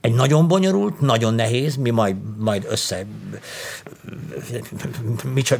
[0.00, 3.04] egy nagyon bonyolult, nagyon nehéz, mi majd, majd össze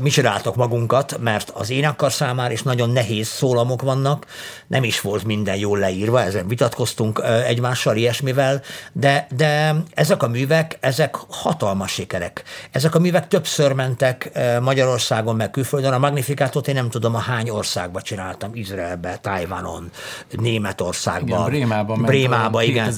[0.01, 4.27] mi, csináltok magunkat, mert az énekkar számára is nagyon nehéz szólamok vannak,
[4.67, 10.77] nem is volt minden jól leírva, ezen vitatkoztunk egymással ilyesmivel, de, de ezek a művek,
[10.81, 12.43] ezek hatalmas sikerek.
[12.71, 15.93] Ezek a művek többször mentek Magyarországon, meg külföldön.
[15.93, 19.91] A Magnifikátot én nem tudom, a hány országba csináltam, Izraelbe, Tájvánon,
[20.31, 21.39] Németországban.
[21.39, 22.03] Igen, Brémában.
[22.03, 22.93] Brémában, igen.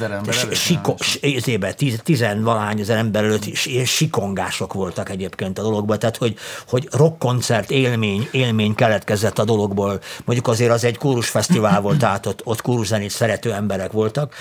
[1.32, 6.36] Izébe, tiz, tizenvalány ezer ember előtt is ilyen sikongások voltak egyébként a dologban, tehát hogy,
[6.68, 10.00] hogy rockkoncert élmény, élmény keletkezett a dologból.
[10.24, 14.34] Mondjuk azért az egy kórusfesztivál volt, tehát ott, ott kóruszenét szerető emberek voltak,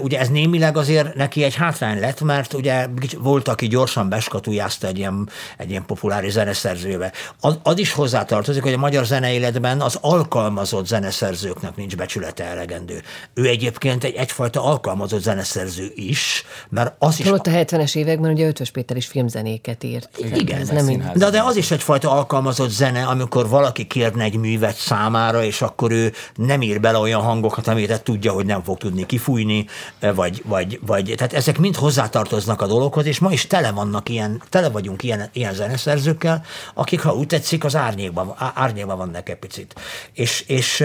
[0.00, 2.86] Ugye ez némileg azért neki egy hátrány lett, mert ugye
[3.18, 7.12] volt, aki gyorsan beskatujázta egy ilyen, egy ilyen populáris zeneszerzőbe.
[7.40, 13.02] Az, az is hozzátartozik, hogy a magyar zeneéletben az alkalmazott zeneszerzőknek nincs becsülete elegendő.
[13.34, 17.26] Ő egyébként egy egyfajta alkalmazott zeneszerző is, mert az is...
[17.26, 20.08] Ott a 70-es években ugye Ötvös Péter is filmzenéket írt.
[20.18, 24.36] Igen, Igen ez nem de, de az is egyfajta alkalmazott zene, amikor valaki kérne egy
[24.36, 28.78] művet számára, és akkor ő nem ír bele olyan hangokat, amit tudja, hogy nem fog
[28.78, 29.65] tudni kifújni,
[30.00, 34.42] vagy, vagy, vagy, tehát ezek mind hozzátartoznak a dologhoz, és ma is tele vannak ilyen,
[34.48, 39.74] tele vagyunk ilyen, ilyen zeneszerzőkkel, akik, ha úgy tetszik, az árnyékban, árnyékban vannak egy picit.
[40.12, 40.84] És, és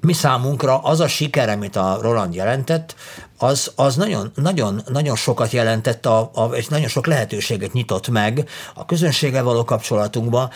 [0.00, 2.94] mi számunkra az a siker, amit a Roland jelentett,
[3.38, 8.48] az, az nagyon, nagyon, nagyon sokat jelentett, a, a, és nagyon sok lehetőséget nyitott meg
[8.74, 10.50] a közönséggel való kapcsolatunkba.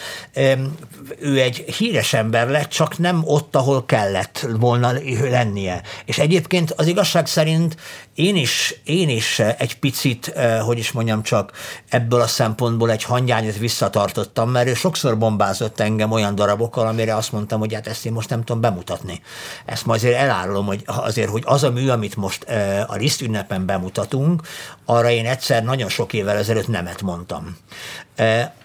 [1.19, 5.83] Ő egy híres ember lett, csak nem ott, ahol kellett volna lennie.
[6.05, 7.77] És egyébként az igazság szerint
[8.15, 11.53] én is, én is egy picit, eh, hogy is mondjam csak,
[11.89, 17.33] ebből a szempontból egy hangyányot visszatartottam, mert ő sokszor bombázott engem olyan darabokkal, amire azt
[17.33, 19.23] mondtam, hogy hát ezt én most nem tudom bemutatni.
[19.65, 23.21] Ezt ma azért elárulom, hogy azért, hogy az a mű, amit most eh, a Liszt
[23.21, 24.43] ünnepen bemutatunk,
[24.85, 27.57] arra én egyszer nagyon sok évvel ezelőtt nemet mondtam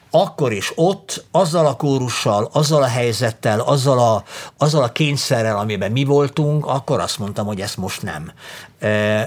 [0.09, 4.23] akkor is ott, azzal a kórussal, azzal a helyzettel, azzal a,
[4.57, 8.31] azzal a kényszerrel, amiben mi voltunk, akkor azt mondtam, hogy ezt most nem.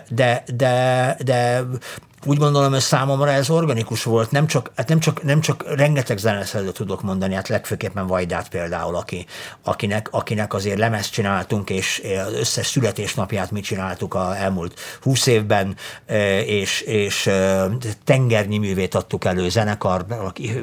[0.09, 1.63] De, de, de
[2.25, 6.19] úgy gondolom, hogy számomra ez organikus volt, nem csak, hát nem csak, nem csak rengeteg
[6.19, 9.27] zeneszerzőt tudok mondani, hát legfőképpen Vajdát például, aki,
[9.63, 15.77] akinek, akinek azért lemezt csináltunk, és az összes születésnapját mi csináltuk a elmúlt húsz évben,
[16.07, 17.67] e, és, és e,
[18.05, 20.61] tengernyi művét adtuk elő zenekar, aki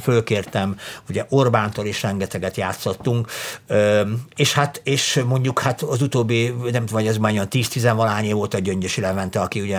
[0.00, 0.76] fölkértem,
[1.08, 3.30] ugye Orbántól is rengeteget játszottunk,
[3.66, 4.02] e,
[4.36, 8.54] és hát, és mondjuk hát az utóbbi, nem vagy ez már olyan 10-10 valány volt
[8.54, 9.78] a Gyöngyösi Levente, aki ugye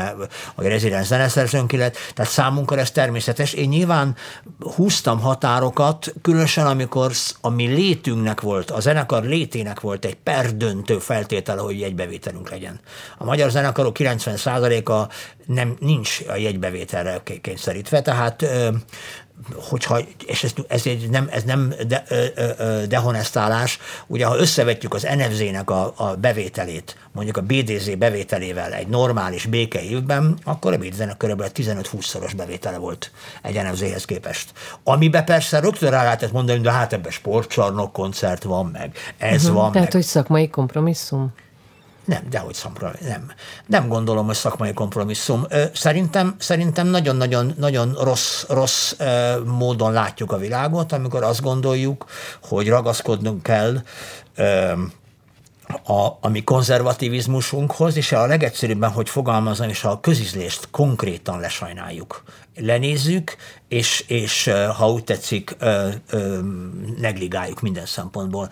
[0.56, 3.54] a rezidens zeneszerzőnk lett, tehát számunkra ez természetes.
[3.54, 4.16] Én nyilván
[4.76, 11.62] húztam határokat, különösen amikor a mi létünknek volt, a zenekar létének volt egy perdöntő feltétele,
[11.62, 12.80] hogy jegybevételünk legyen.
[13.18, 15.14] A magyar zenekarok 90%-a
[15.46, 18.46] nem, nincs a jegybevételre kényszerítve, tehát
[19.56, 24.94] hogyha, és ez, ez, egy nem, ez nem de, ö, ö, dehonestálás, ugye ha összevetjük
[24.94, 30.78] az NFZ-nek a, a bevételét, mondjuk a BDZ bevételével egy normális béke évben, akkor a
[30.78, 34.52] BDZ-nek körülbelül 15-20-szoros bevétele volt egy NFZ-hez képest.
[34.84, 39.58] Amiben persze rögtön rá lehetett mondani, de hát ebben sportcsarnok koncert van meg, ez uh-huh.
[39.58, 39.92] van Tehát, meg.
[39.92, 41.34] hogy szakmai kompromisszum?
[42.08, 43.32] Nem, dehogy szakmai, nem.
[43.66, 45.48] Nem gondolom, hogy szakmai kompromisszum.
[45.74, 48.94] Szerintem, szerintem nagyon-nagyon nagyon rossz, rossz
[49.46, 52.06] módon látjuk a világot, amikor azt gondoljuk,
[52.42, 53.82] hogy ragaszkodnunk kell
[55.84, 62.24] a, a mi konzervativizmusunkhoz, és a legegyszerűbben, hogy fogalmazom, és a közizlést konkrétan lesajnáljuk.
[62.60, 63.36] Lenézzük,
[63.68, 65.56] és, és ha úgy tetszik,
[66.98, 68.50] negligáljuk minden szempontból.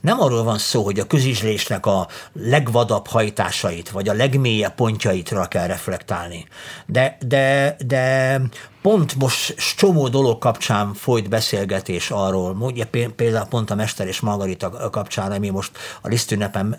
[0.00, 5.66] Nem arról van szó, hogy a közizlésnek a legvadabb hajtásait, vagy a legmélyebb pontjaitra kell
[5.66, 6.46] reflektálni.
[6.86, 8.40] De, de, de
[8.82, 12.84] pont most csomó dolog kapcsán folyt beszélgetés arról, ugye
[13.16, 15.70] például pont a Mester és Margarita kapcsán, ami most
[16.02, 16.76] a lisztünnepen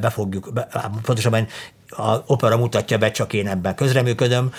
[0.00, 0.52] be fogjuk,
[1.02, 1.46] pontosabban
[1.96, 4.52] a opera mutatja be, csak én ebben közreműködöm,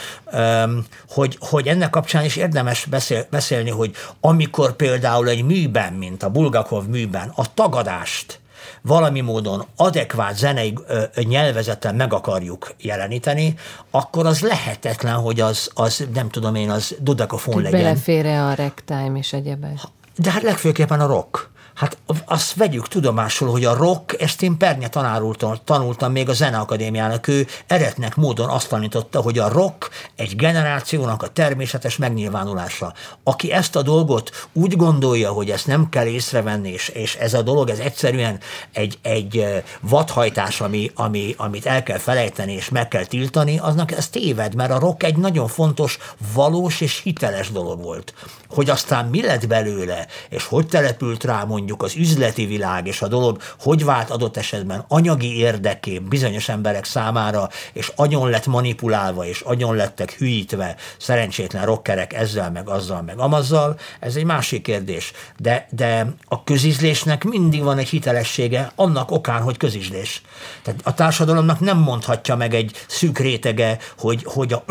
[1.09, 6.29] hogy, hogy ennek kapcsán is érdemes beszél, beszélni, hogy amikor például egy műben, mint a
[6.29, 8.41] Bulgakov műben, a tagadást
[8.81, 10.77] valami módon adekvát zenei
[11.15, 13.55] nyelvezettel meg akarjuk jeleníteni,
[13.91, 17.81] akkor az lehetetlen, hogy az, az nem tudom én, az dodakofon legyen.
[17.81, 19.77] Belefér a ragtime és egyebek.
[20.15, 21.51] De hát legfőképpen a rock.
[21.73, 27.27] Hát azt vegyük tudomásul, hogy a rock, ezt én Pernye tanárultam, tanultam még a Zeneakadémiának,
[27.27, 32.93] ő eretnek módon azt tanította, hogy a rock egy generációnak a természetes megnyilvánulása.
[33.23, 37.41] Aki ezt a dolgot úgy gondolja, hogy ezt nem kell észrevenni, és, és ez a
[37.41, 38.39] dolog, ez egyszerűen
[38.71, 44.09] egy, egy vadhajtás, ami, ami, amit el kell felejteni, és meg kell tiltani, aznak ez
[44.09, 45.97] téved, mert a rock egy nagyon fontos,
[46.33, 48.13] valós és hiteles dolog volt.
[48.49, 53.01] Hogy aztán mi lett belőle, és hogy települt rá mondjuk mondjuk az üzleti világ és
[53.01, 59.25] a dolog hogy vált adott esetben anyagi érdeké bizonyos emberek számára, és agyon lett manipulálva,
[59.25, 65.11] és agyon lettek hülyítve szerencsétlen rockerek ezzel, meg azzal, meg amazzal, ez egy másik kérdés.
[65.37, 70.21] De, de a közizlésnek mindig van egy hitelessége annak okán, hogy közizlés.
[70.63, 74.63] Tehát a társadalomnak nem mondhatja meg egy szűk rétege, hogy, hogy a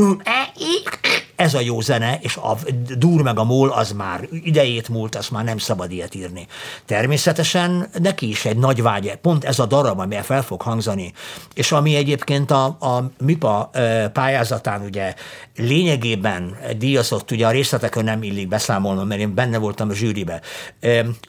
[1.43, 2.57] ez a jó zene, és a
[2.97, 6.47] dur meg a mól az már idejét múlt, azt már nem szabad ilyet írni.
[6.85, 11.13] Természetesen neki is egy nagy vágy, pont ez a darab, ami fel fog hangzani,
[11.55, 13.71] és ami egyébként a, a MIPA
[14.13, 15.15] pályázatán ugye
[15.57, 20.41] lényegében díjazott, ugye a részletekről nem illik beszámolnom, mert én benne voltam a zsűribe,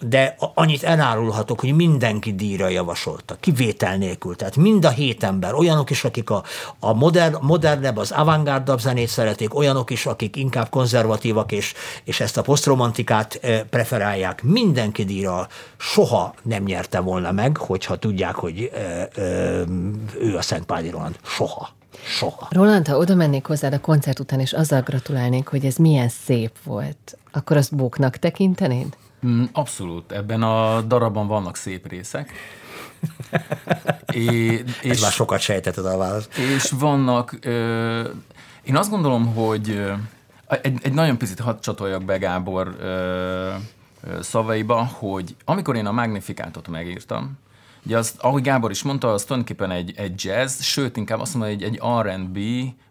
[0.02, 4.36] de annyit elárulhatok, hogy mindenki díjra javasolta, kivétel nélkül.
[4.36, 6.44] Tehát mind a hét ember, olyanok is, akik a,
[6.80, 12.38] a modern, modernebb, az avantgárdabb zenét szeretik, olyanok is, akik inkább konzervatívak, és, és ezt
[12.38, 13.40] a posztromantikát
[13.70, 14.44] preferálják.
[14.44, 18.72] Mindenki díjra soha nem nyerte volna meg, hogyha tudják, hogy
[20.20, 21.16] ő a Szent Páli Roland.
[21.24, 21.70] Soha.
[22.06, 22.48] Soha.
[22.50, 26.52] Roland, ha oda mennék hozzád a koncert után, és azzal gratulálnék, hogy ez milyen szép
[26.64, 28.98] volt, akkor azt bóknak tekintenéd?
[29.26, 30.12] Mm, abszolút.
[30.12, 32.32] Ebben a darabban vannak szép részek.
[34.14, 36.38] é, és, Ez már sokat sejtetted a választ.
[36.38, 38.02] És vannak, ö,
[38.64, 39.84] én azt gondolom, hogy
[40.48, 42.76] egy, egy nagyon picit hadd csatoljak be Gábor
[44.22, 47.42] szavaiba, hogy amikor én a Magnifikátot megírtam,
[47.86, 51.52] Ugye azt, ahogy Gábor is mondta, az tulajdonképpen egy, egy jazz, sőt, inkább azt mondom,
[51.52, 52.40] egy, egy R&B,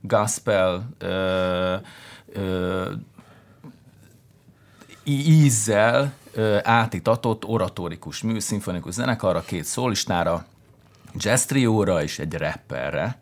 [0.01, 1.75] gospel ö,
[2.33, 2.91] ö,
[5.05, 10.45] ízzel ö, átitatott oratórikus mű, szimfonikus zenekarra, két szólistára,
[11.15, 13.21] jazz trióra és egy rapperre.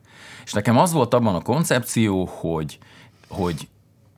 [0.50, 2.78] És nekem az volt abban a koncepció, hogy,
[3.28, 3.68] hogy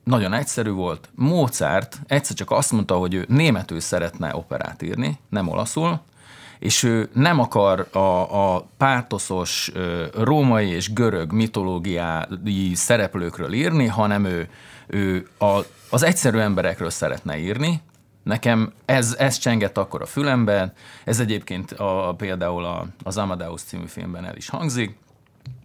[0.03, 1.09] nagyon egyszerű volt.
[1.15, 6.01] Mozart egyszer csak azt mondta, hogy ő németül szeretne operát írni, nem olaszul,
[6.59, 9.71] és ő nem akar a, a pártoszos
[10.13, 14.49] római és görög mitológiai szereplőkről írni, hanem ő,
[14.87, 17.81] ő a, az egyszerű emberekről szeretne írni,
[18.23, 23.85] Nekem ez, ez csengett akkor a fülemben, ez egyébként a, például a, az Amadeus című
[23.85, 24.97] filmben el is hangzik,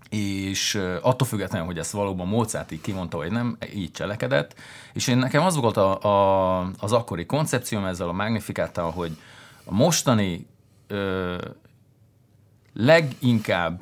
[0.09, 4.55] és attól függetlenül, hogy ezt valóban Mozart így kimondta, hogy nem, így cselekedett,
[4.93, 9.17] és én nekem az volt a, a, az akkori koncepcióm ezzel a Magnificáttal, hogy
[9.65, 10.47] a mostani
[10.87, 11.37] ö,
[12.73, 13.81] leginkább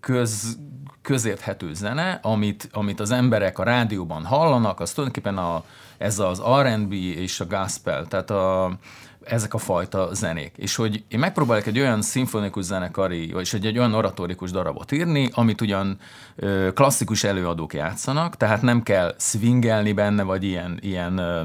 [0.00, 0.58] köz,
[1.02, 5.64] közérthető zene, amit, amit az emberek a rádióban hallanak, az tulajdonképpen a,
[5.98, 8.76] ez az R&B és a gospel, tehát a,
[9.24, 10.52] ezek a fajta zenék.
[10.56, 15.30] És hogy én megpróbálok egy olyan szimfonikus zenekari, vagy egy, egy olyan oratórikus darabot írni,
[15.32, 15.98] amit ugyan
[16.36, 21.42] ö, klasszikus előadók játszanak, tehát nem kell swingelni benne, vagy ilyen, ilyen ö,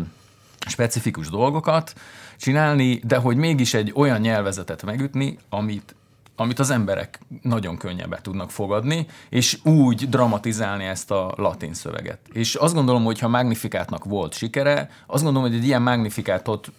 [0.67, 1.93] specifikus dolgokat
[2.37, 5.95] csinálni, de hogy mégis egy olyan nyelvezetet megütni, amit
[6.39, 12.19] amit az emberek nagyon könnyen tudnak fogadni, és úgy dramatizálni ezt a latin szöveget.
[12.31, 16.71] És azt gondolom, hogy ha Magnifikátnak volt sikere, azt gondolom, hogy egy ilyen Magnifikátot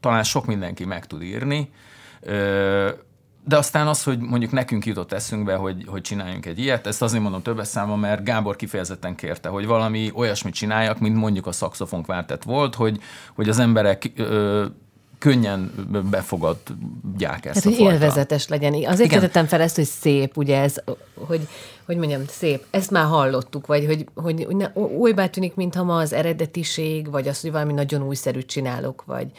[0.00, 1.70] talán sok mindenki meg tud írni,
[3.44, 7.22] de aztán az, hogy mondjuk nekünk jutott eszünkbe, hogy, hogy csináljunk egy ilyet, ezt azért
[7.22, 12.02] mondom többes száma, mert Gábor kifejezetten kérte, hogy valami olyasmit csináljak, mint mondjuk a szakszofon
[12.02, 13.00] kvártett volt, hogy,
[13.34, 14.66] hogy az emberek ö,
[15.20, 15.72] könnyen
[16.10, 17.92] befogadják ezt Tehát, hogy fajta.
[17.92, 18.74] élvezetes legyen.
[18.84, 20.76] Azért tettem fel ezt, hogy szép, ugye ez,
[21.14, 21.48] hogy,
[21.86, 22.64] hogy mondjam, szép.
[22.70, 27.40] Ezt már hallottuk, vagy hogy, hogy ne, újbá tűnik, mintha ma az eredetiség, vagy az,
[27.40, 29.30] hogy valami nagyon újszerűt csinálok, vagy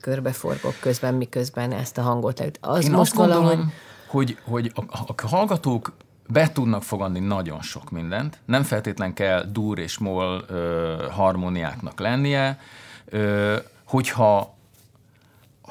[0.00, 2.58] körbeforgok közben, miközben ezt a hangot lehet.
[2.60, 3.66] Az Én most azt gondolom, valahogy...
[4.06, 5.92] hogy, hogy a, a hallgatók
[6.28, 8.38] be tudnak fogadni nagyon sok mindent.
[8.44, 12.58] Nem feltétlen kell dur és moll ö, harmóniáknak lennie.
[13.04, 14.60] Ö, hogyha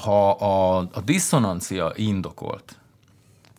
[0.04, 2.76] ha a, a diszonancia indokolt,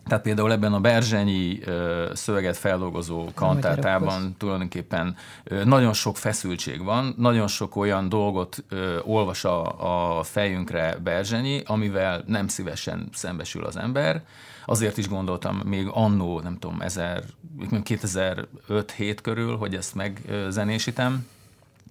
[0.07, 7.15] tehát például ebben a Berzsenyi ö, szöveget feldolgozó kantátában tulajdonképpen ö, nagyon sok feszültség van,
[7.19, 13.77] nagyon sok olyan dolgot ö, olvas a, a fejünkre Berzsenyi, amivel nem szívesen szembesül az
[13.77, 14.23] ember.
[14.67, 21.27] Azért is gondoltam még annó, nem tudom, 2005-7 körül, hogy ezt megzenésítem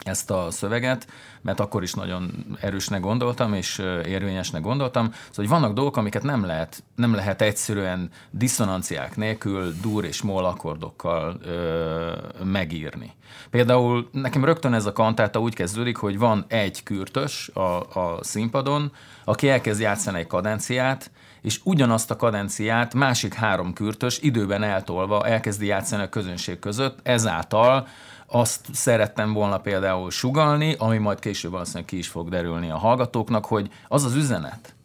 [0.03, 1.07] ezt a szöveget,
[1.41, 5.05] mert akkor is nagyon erősnek gondoltam, és érvényesnek gondoltam.
[5.11, 10.45] Szóval, hogy vannak dolgok, amiket nem lehet, nem lehet egyszerűen diszonanciák nélkül dur és moll
[10.45, 12.11] akkordokkal ö,
[12.43, 13.13] megírni.
[13.49, 18.91] Például nekem rögtön ez a kantáta úgy kezdődik, hogy van egy kürtös a, a színpadon,
[19.23, 21.11] aki elkezd játszani egy kadenciát,
[21.41, 27.87] és ugyanazt a kadenciát másik három kürtös időben eltolva elkezdi játszani a közönség között, ezáltal
[28.31, 33.45] azt szerettem volna például sugalni, ami majd később valószínűleg ki is fog derülni a hallgatóknak,
[33.45, 34.75] hogy az az üzenet,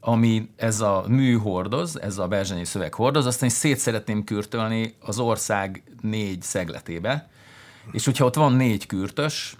[0.00, 5.18] ami ez a mű hordoz, ez a berzsenyi szöveg hordoz, aztán szét szeretném kürtölni az
[5.18, 7.28] ország négy szegletébe,
[7.92, 9.56] és hogyha ott van négy kürtös,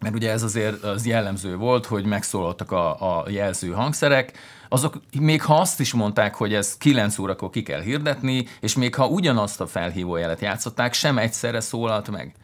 [0.00, 4.32] mert ugye ez azért az jellemző volt, hogy megszólaltak a, a jelző hangszerek,
[4.68, 8.94] azok még ha azt is mondták, hogy ez 9 órakor ki kell hirdetni, és még
[8.94, 12.34] ha ugyanazt a felhívójelet játszották, sem egyszerre szólalt meg.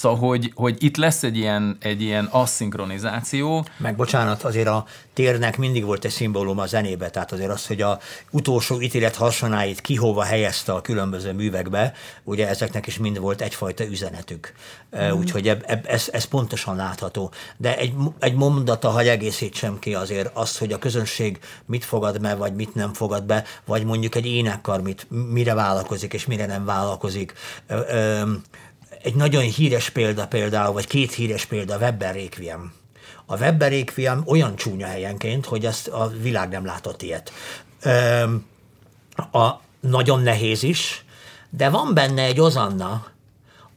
[0.00, 3.64] Szóval, hogy, hogy itt lesz egy ilyen, egy ilyen asszinkronizáció.
[3.76, 4.84] Meg bocsánat, azért a
[5.14, 7.98] térnek mindig volt egy szimbólum a zenébe, tehát azért az, hogy a
[8.30, 11.92] utolsó ítélet hasonáit ki hova helyezte a különböző művekbe,
[12.24, 14.52] ugye ezeknek is mind volt egyfajta üzenetük.
[14.96, 15.10] Mm.
[15.10, 17.30] Úgyhogy eb, eb, ez, ez pontosan látható.
[17.56, 22.34] De egy, egy mondata, ha egészítsem ki azért azt, hogy a közönség mit fogad be,
[22.34, 26.64] vagy mit nem fogad be, vagy mondjuk egy énekkar mit, mire vállalkozik, és mire nem
[26.64, 27.32] vállalkozik.
[27.66, 28.22] Ö, ö,
[29.02, 32.72] egy nagyon híres példa például, vagy két híres példa, Webber Requiem.
[33.26, 37.32] A Webber Requiem olyan csúnya helyenként, hogy azt a világ nem látott ilyet.
[39.32, 41.04] A, nagyon nehéz is,
[41.50, 43.06] de van benne egy ozanna,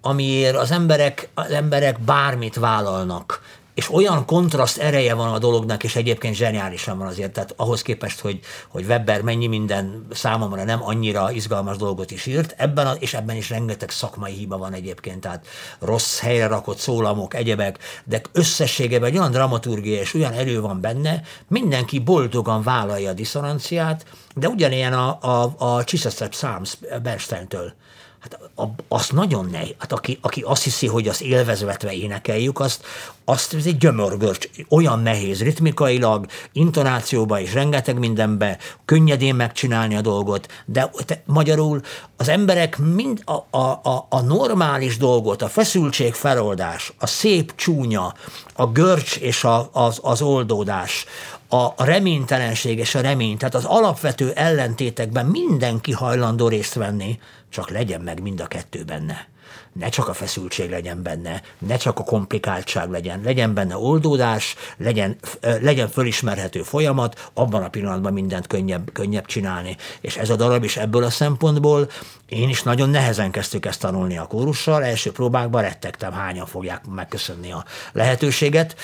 [0.02, 3.42] amiért az emberek, az emberek bármit vállalnak
[3.74, 8.20] és olyan kontraszt ereje van a dolognak, és egyébként zseniálisan van azért, tehát ahhoz képest,
[8.20, 13.14] hogy, hogy Webber mennyi minden számomra nem annyira izgalmas dolgot is írt, ebben a, és
[13.14, 15.46] ebben is rengeteg szakmai hiba van egyébként, tehát
[15.80, 21.22] rossz helyre rakott szólamok, egyebek, de összességében egy olyan dramaturgia és olyan erő van benne,
[21.48, 24.06] mindenki boldogan vállalja a diszonanciát,
[24.36, 27.74] de ugyanilyen a, a, a Chichester Psalms Bernstein-től
[28.24, 28.40] Hát
[28.88, 32.86] azt nagyon ne, hát aki, aki azt hiszi, hogy az élvezvetve énekeljük, azt,
[33.26, 40.48] azt ez egy gyömörgörcs, olyan nehéz ritmikailag, intonációba és rengeteg mindenbe, könnyedén megcsinálni a dolgot,
[40.66, 41.82] de te, magyarul
[42.18, 48.14] az emberek mind a, a, a, a normális dolgot, a feszültség feloldás, a szép csúnya,
[48.56, 51.06] a görcs és a, az, az oldódás,
[51.50, 57.20] a reménytelenség és a remény, tehát az alapvető ellentétekben mindenki hajlandó részt venni,
[57.54, 59.28] csak legyen meg mind a kettő benne.
[59.74, 65.18] Ne csak a feszültség legyen benne, ne csak a komplikáltság legyen, legyen benne oldódás, legyen,
[65.42, 69.78] legyen fölismerhető folyamat, abban a pillanatban mindent könnyebb, könnyebb csinálni.
[70.02, 71.90] És ez a darab is ebből a szempontból
[72.26, 77.52] én is nagyon nehezen kezdtük ezt tanulni a kórussal, első próbákban rettegtem, hányan fogják megköszönni
[77.52, 78.76] a lehetőséget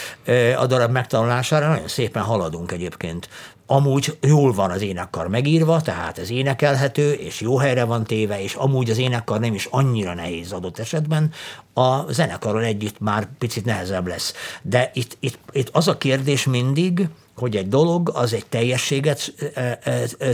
[0.58, 3.30] a darab megtanulására, nagyon szépen haladunk egyébként
[3.72, 8.54] amúgy jól van az énekkar megírva, tehát ez énekelhető, és jó helyre van téve, és
[8.54, 11.32] amúgy az énekkar nem is annyira nehéz adott esetben,
[11.74, 14.34] a zenekarral együtt már picit nehezebb lesz.
[14.62, 17.08] De itt, itt, itt az a kérdés mindig,
[17.40, 19.34] hogy egy dolog az egy teljességet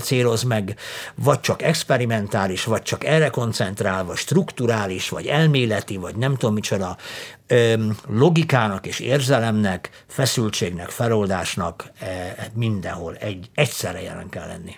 [0.01, 0.75] céloz meg,
[1.15, 6.97] vagy csak experimentális, vagy csak erre koncentrál, vagy strukturális, vagy elméleti, vagy nem tudom micsoda,
[8.07, 11.91] logikának és érzelemnek, feszültségnek, feloldásnak
[12.53, 14.75] mindenhol egy, egyszerre jelen kell lenni.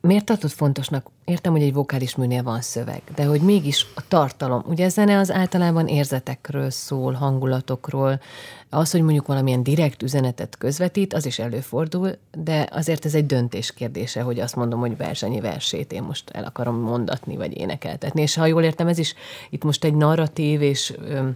[0.00, 1.10] Miért tartod fontosnak?
[1.24, 4.64] Értem, hogy egy vokális műnél van szöveg, de hogy mégis a tartalom.
[4.66, 8.20] Ugye a zene az általában érzetekről szól, hangulatokról.
[8.74, 13.74] Az, hogy mondjuk valamilyen direkt üzenetet közvetít, az is előfordul, de azért ez egy döntés
[13.74, 18.22] kérdése, hogy azt mondom, hogy versenyi versét én most el akarom mondatni, vagy énekeltetni.
[18.22, 19.14] És ha jól értem, ez is
[19.50, 21.28] itt most egy narratív és ö,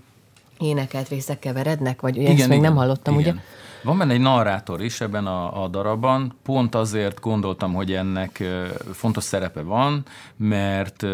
[0.59, 3.33] énekelt részek keverednek, vagy ugye igen, ezt még igen, nem hallottam, igen.
[3.33, 3.43] ugye?
[3.83, 8.43] Van benne egy narrátor is ebben a, a darabban, pont azért gondoltam, hogy ennek
[8.93, 10.05] fontos szerepe van,
[10.37, 11.07] mert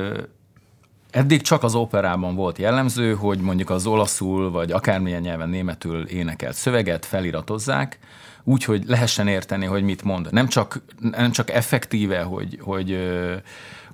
[1.14, 6.54] Eddig csak az operában volt jellemző, hogy mondjuk az olaszul vagy akármilyen nyelven németül énekelt
[6.54, 7.98] szöveget feliratozzák,
[8.44, 10.32] úgy, hogy lehessen érteni, hogy mit mond.
[10.32, 12.98] Nem csak, nem csak effektíve, hogy, hogy,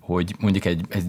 [0.00, 1.04] hogy mondjuk egy, egy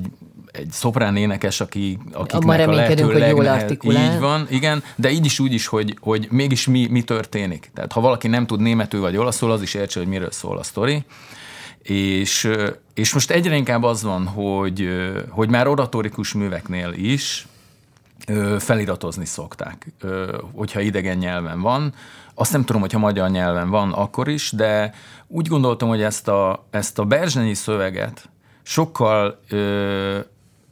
[0.51, 4.13] egy szoprán énekes, aki, akiknek a lehető hogy jól artikulál.
[4.13, 7.71] Így van, igen, de így is úgy is, hogy, hogy mégis mi, mi történik.
[7.73, 10.63] Tehát ha valaki nem tud németül vagy olaszul, az is értse, hogy miről szól a
[10.63, 11.03] sztori.
[11.83, 12.49] És,
[12.93, 14.89] és most egyre inkább az van, hogy,
[15.29, 17.47] hogy már oratórikus műveknél is
[18.59, 19.93] feliratozni szokták,
[20.53, 21.93] hogyha idegen nyelven van.
[22.33, 24.93] Azt nem tudom, hogyha magyar nyelven van, akkor is, de
[25.27, 28.29] úgy gondoltam, hogy ezt a, ezt a berzsenyi szöveget
[28.63, 29.39] sokkal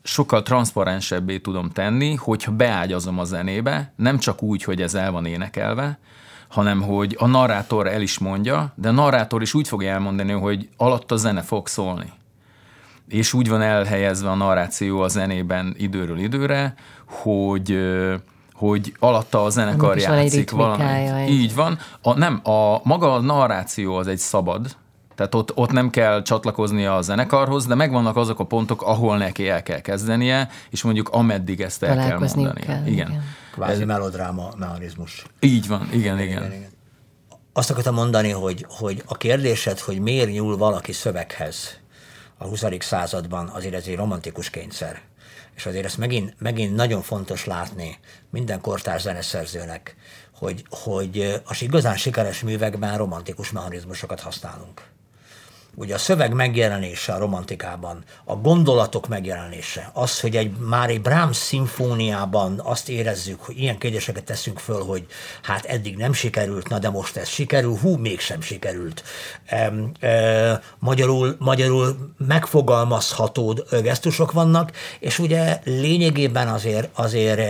[0.03, 5.25] sokkal transzparensebbé tudom tenni, hogyha beágyazom a zenébe, nem csak úgy, hogy ez el van
[5.25, 5.99] énekelve,
[6.49, 10.69] hanem hogy a narrátor el is mondja, de a narrátor is úgy fogja elmondani, hogy
[10.77, 12.11] alatt a zene fog szólni.
[13.07, 16.73] És úgy van elhelyezve a narráció a zenében időről időre,
[17.05, 17.77] hogy
[18.53, 21.29] hogy alatta a zenekar játszik valamit.
[21.29, 21.77] Így van.
[22.01, 24.75] A, nem, a maga a narráció az egy szabad,
[25.15, 29.49] tehát ott, ott nem kell csatlakoznia a zenekarhoz, de megvannak azok a pontok, ahol neki
[29.49, 32.61] el kell kezdenie, és mondjuk ameddig ezt el kell mondani.
[32.61, 33.07] Kell, igen.
[33.07, 33.23] igen.
[33.65, 35.25] Kvázi melodráma mechanizmus.
[35.39, 36.21] Így van, igen, igen.
[36.27, 36.53] igen.
[36.53, 36.69] igen.
[37.53, 41.79] azt akartam mondani, hogy, hogy a kérdésed, hogy miért nyúl valaki szöveghez
[42.37, 42.63] a 20.
[42.79, 45.01] században, azért ez egy romantikus kényszer.
[45.55, 47.97] És azért ezt megint, megint nagyon fontos látni
[48.29, 49.95] minden kortárs zeneszerzőnek,
[50.33, 54.81] hogy, hogy az igazán sikeres művekben romantikus mechanizmusokat használunk
[55.75, 61.37] ugye a szöveg megjelenése a romantikában, a gondolatok megjelenése, az, hogy egy, már egy Brahms
[61.37, 65.05] szimfóniában azt érezzük, hogy ilyen kérdéseket teszünk föl, hogy
[65.41, 69.03] hát eddig nem sikerült, na de most ez sikerül, hú, mégsem sikerült.
[69.45, 77.41] E, e, magyarul, magyarul megfogalmazható gesztusok vannak, és ugye lényegében azért, azért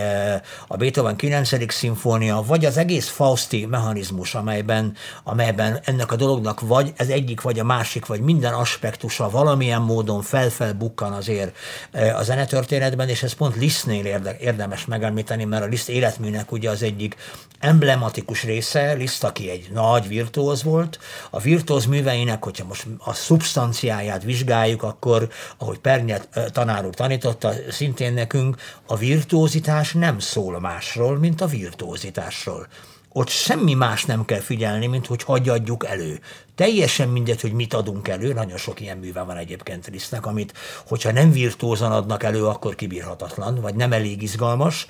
[0.67, 1.73] a Beethoven 9.
[1.73, 7.59] szimfónia, vagy az egész Fausti mechanizmus, amelyben, amelyben ennek a dolognak vagy ez egyik, vagy
[7.59, 11.55] a másik, vagy minden aspektusa valamilyen módon felfelbukkan azért
[11.91, 14.05] e, a zenetörténetben, és ez pont Lisztnél
[14.39, 17.15] érdemes megemlíteni, mert a Liszt életműnek ugye az egyik
[17.59, 20.99] emblematikus része, Liszt, aki egy nagy virtuóz volt,
[21.29, 27.51] a virtuóz műveinek, hogyha most a szubstanciáját vizsgáljuk, akkor, ahogy Pernyet e, tanár úr tanította,
[27.69, 28.55] szintén nekünk
[28.85, 32.67] a virtuózitás nem szól másról, mint a virtuózitásról
[33.11, 36.19] ott semmi más nem kell figyelni, mint hogy hagyjadjuk elő.
[36.59, 40.53] Teljesen mindegy, hogy mit adunk elő, nagyon sok ilyen műve van egyébként Lisztnek, amit,
[40.87, 44.87] hogyha nem virtuózan adnak elő, akkor kibírhatatlan, vagy nem elég izgalmas.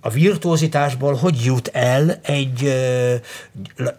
[0.00, 2.74] A virtuózitásból hogy jut el egy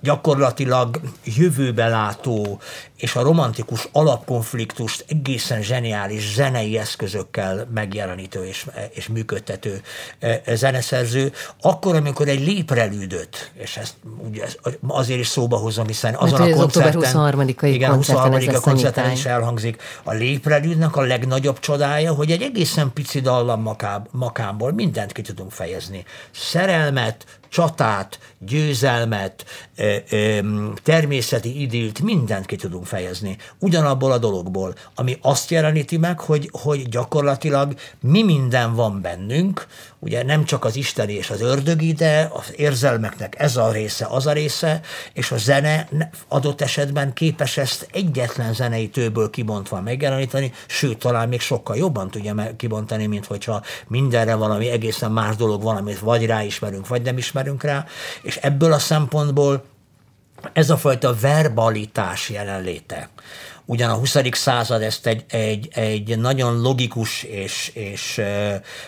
[0.02, 2.60] gyakorlatilag jövőbe látó
[2.96, 9.82] és a romantikus alapkonfliktust egészen zseniális zenei eszközökkel megjelenítő és, és működtető
[10.54, 11.32] zeneszerző,
[11.62, 13.96] akkor, amikor egy léprelődött, és ezt
[14.30, 14.46] ugye
[14.88, 19.26] azért is szóba hozom, hiszen azon a koncerten, október 23-ai igen, koncerten, 23 koncerten is
[19.26, 19.82] elhangzik.
[20.04, 25.52] A léprelűdnek a legnagyobb csodája, hogy egy egészen pici dallam makáb, makámból mindent ki tudunk
[25.52, 26.06] fejezni.
[26.32, 29.46] Szerelmet, csatát, győzelmet,
[30.84, 33.38] természeti idilt, mindent ki tudunk fejezni.
[33.60, 39.68] Ugyanabból a dologból, ami azt jeleníti meg, hogy, hogy gyakorlatilag mi minden van bennünk,
[40.00, 44.28] ugye nem csak az isteni és az ördögi, de az érzelmeknek ez a része, az
[44.28, 44.82] a része,
[45.14, 45.88] és a zene
[46.28, 52.56] adott esetben képes ezt egyetlen zenei tőből kibontva megjeleníteni, sőt, talán még sokkal jobban tudja
[52.58, 57.38] kibontani, mint hogyha mindenre valami egészen más dolog van, amit vagy ráismerünk, vagy nem ismerünk
[57.62, 57.86] rá,
[58.22, 59.64] és ebből a szempontból
[60.54, 63.10] ez a fajta verbalitás jelenléte,
[63.70, 64.18] Ugyan a 20.
[64.32, 68.22] század ezt egy, egy, egy nagyon logikus és, és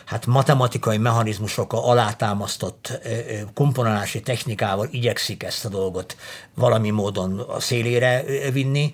[0.06, 3.00] hát matematikai mechanizmusokkal alátámasztott
[3.54, 6.18] komponálási technikával igyekszik ezt a dolgot
[6.56, 8.92] valami módon a szélére vinni,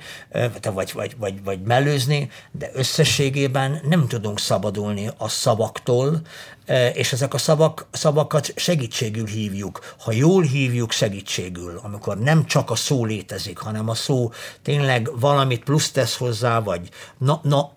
[0.73, 6.21] vagy, vagy, vagy, vagy mellőzni, de összességében nem tudunk szabadulni a szavaktól,
[6.93, 9.95] és ezek a szavak, szavakat segítségül hívjuk.
[9.99, 15.63] Ha jól hívjuk segítségül, amikor nem csak a szó létezik, hanem a szó tényleg valamit
[15.63, 17.71] plusz tesz hozzá, vagy na, na,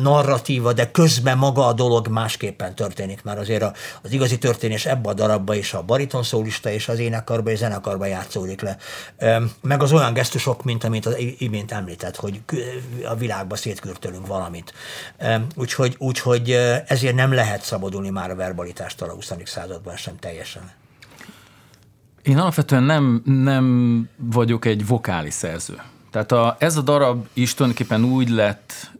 [0.00, 5.14] narratíva, de közben maga a dolog másképpen történik, mert azért az igazi történés ebbe a
[5.14, 8.76] darabba is a bariton szólista és az énekarba és zenekarba játszódik le.
[9.60, 12.40] Meg az olyan gesztusok, mint amit az imént említett, hogy
[13.04, 14.72] a világba szétkürtölünk valamit.
[15.56, 16.50] Úgyhogy, úgyhogy
[16.86, 19.32] ezért nem lehet szabadulni már a verbalitástól a 20.
[19.44, 20.70] században sem teljesen.
[22.22, 25.82] Én alapvetően nem, nem vagyok egy vokális szerző.
[26.10, 28.90] Tehát a, ez a darab is tulajdonképpen úgy lett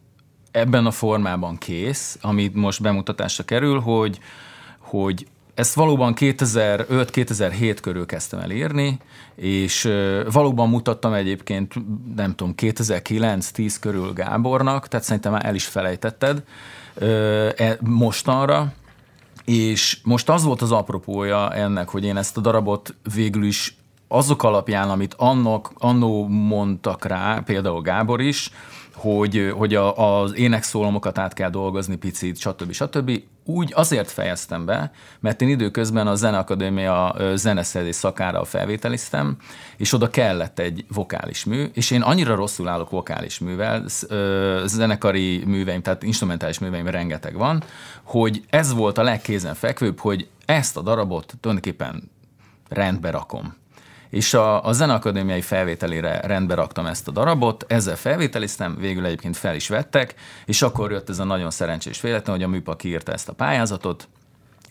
[0.51, 4.19] ebben a formában kész, amit most bemutatásra kerül, hogy,
[4.79, 8.99] hogy ezt valóban 2005-2007 körül kezdtem el írni,
[9.35, 9.89] és
[10.33, 11.75] valóban mutattam egyébként,
[12.17, 16.43] nem tudom, 2009-10 körül Gábornak, tehát szerintem már el is felejtetted
[17.57, 18.73] e, mostanra,
[19.45, 23.77] és most az volt az apropója ennek, hogy én ezt a darabot végül is
[24.09, 28.51] azok alapján, amit annak, annó mondtak rá, például Gábor is,
[28.95, 32.73] hogy, hogy a, az énekszólamokat át kell dolgozni picit, stb.
[32.73, 33.23] stb.
[33.45, 39.37] Úgy azért fejeztem be, mert én időközben a Zeneakadémia zeneszerzés szakára felvételiztem,
[39.77, 43.85] és oda kellett egy vokális mű, és én annyira rosszul állok vokális művel,
[44.65, 47.63] zenekari műveim, tehát instrumentális műveim rengeteg van,
[48.03, 52.11] hogy ez volt a legkézenfekvőbb, hogy ezt a darabot tulajdonképpen
[52.69, 53.61] rendbe rakom
[54.13, 59.55] és a, a Zeneakadémiai felvételére rendbe raktam ezt a darabot, ezzel felvételiztem, végül egyébként fel
[59.55, 63.29] is vettek, és akkor jött ez a nagyon szerencsés véletlen, hogy a műpa kiírta ezt
[63.29, 64.09] a pályázatot,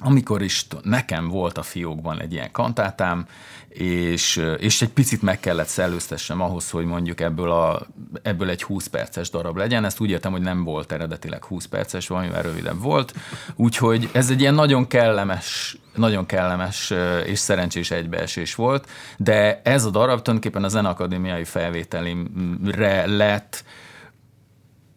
[0.03, 3.25] amikor is nekem volt a fiókban egy ilyen kantátám,
[3.69, 7.87] és, és egy picit meg kellett szellőztessem ahhoz, hogy mondjuk ebből, a,
[8.21, 9.85] ebből egy 20 perces darab legyen.
[9.85, 13.13] Ezt úgy értem, hogy nem volt eredetileg 20 perces, valamivel rövidebb volt.
[13.55, 16.93] Úgyhogy ez egy ilyen nagyon kellemes, nagyon kellemes
[17.25, 23.63] és szerencsés egybeesés volt, de ez a darab tulajdonképpen a Zenakadémiai felvételimre lett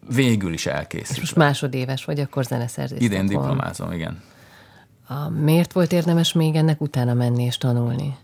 [0.09, 1.09] végül is elkészült.
[1.11, 3.01] És most másodéves vagy, akkor zeneszerzés.
[3.01, 4.21] Idén diplomázom, igen.
[5.07, 8.17] A, miért volt érdemes még ennek utána menni és tanulni?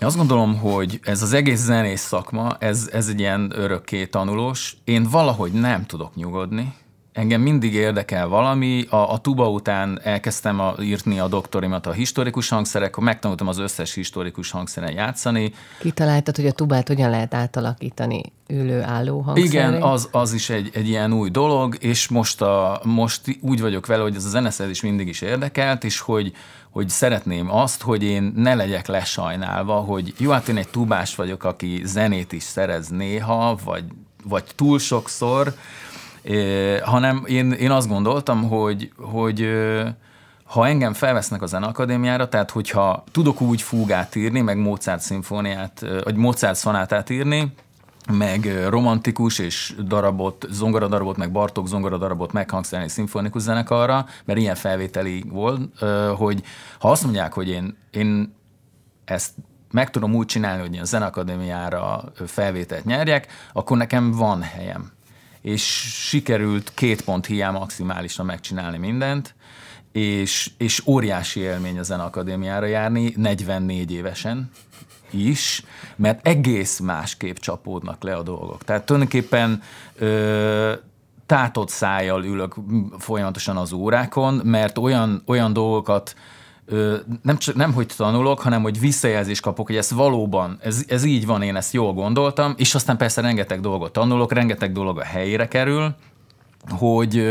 [0.00, 4.76] Én azt gondolom, hogy ez az egész zenész szakma, ez, ez egy ilyen örökké tanulós.
[4.84, 6.74] Én valahogy nem tudok nyugodni,
[7.12, 8.86] engem mindig érdekel valami.
[8.88, 13.94] A, a tuba után elkezdtem a, írni a doktorimat a historikus hangszerek, megtanultam az összes
[13.94, 15.52] historikus hangszeren játszani.
[15.78, 19.48] Kitaláltad, hogy a tubát hogyan lehet átalakítani ülő-álló hangszerre?
[19.48, 23.86] Igen, az, az is egy, egy ilyen új dolog, és most, a, most úgy vagyok
[23.86, 26.32] vele, hogy ez a zeneszerzés mindig is érdekelt, és hogy,
[26.70, 31.44] hogy szeretném azt, hogy én ne legyek lesajnálva, hogy jó, hát én egy tubás vagyok,
[31.44, 33.84] aki zenét is szerez néha, vagy,
[34.24, 35.54] vagy túl sokszor,
[36.82, 39.48] hanem én, én azt gondoltam, hogy, hogy
[40.44, 46.16] ha engem felvesznek a zeneakadémiára, tehát hogyha tudok úgy fúgát írni, meg Mozart szimfóniát, vagy
[46.16, 47.52] Mozart szonátát írni,
[48.12, 55.60] meg romantikus és darabot, zongoradarabot, meg Bartók zongoradarabot meghangszerni szimfonikus zenekarra, mert ilyen felvételi volt,
[56.16, 56.42] hogy
[56.78, 58.34] ha azt mondják, hogy én, én
[59.04, 59.30] ezt
[59.70, 64.90] meg tudom úgy csinálni, hogy én a Zenakadémiára felvételt nyerjek, akkor nekem van helyem
[65.42, 65.62] és
[66.08, 69.34] sikerült két pont hiány maximálisan megcsinálni mindent,
[69.92, 74.50] és, és óriási élmény a Zeneakadémiára járni, 44 évesen
[75.10, 75.64] is,
[75.96, 78.64] mert egész másképp csapódnak le a dolgok.
[78.64, 79.62] Tehát tulajdonképpen
[79.98, 80.72] ö,
[81.26, 82.54] tátott szájjal ülök
[82.98, 86.14] folyamatosan az órákon, mert olyan, olyan dolgokat
[87.22, 91.26] nem, csak, nem hogy tanulok, hanem hogy visszajelzést kapok, hogy ez valóban, ez, ez így
[91.26, 95.48] van, én ezt jól gondoltam, és aztán persze rengeteg dolgot tanulok, rengeteg dolog a helyére
[95.48, 95.94] kerül,
[96.68, 97.24] hogy,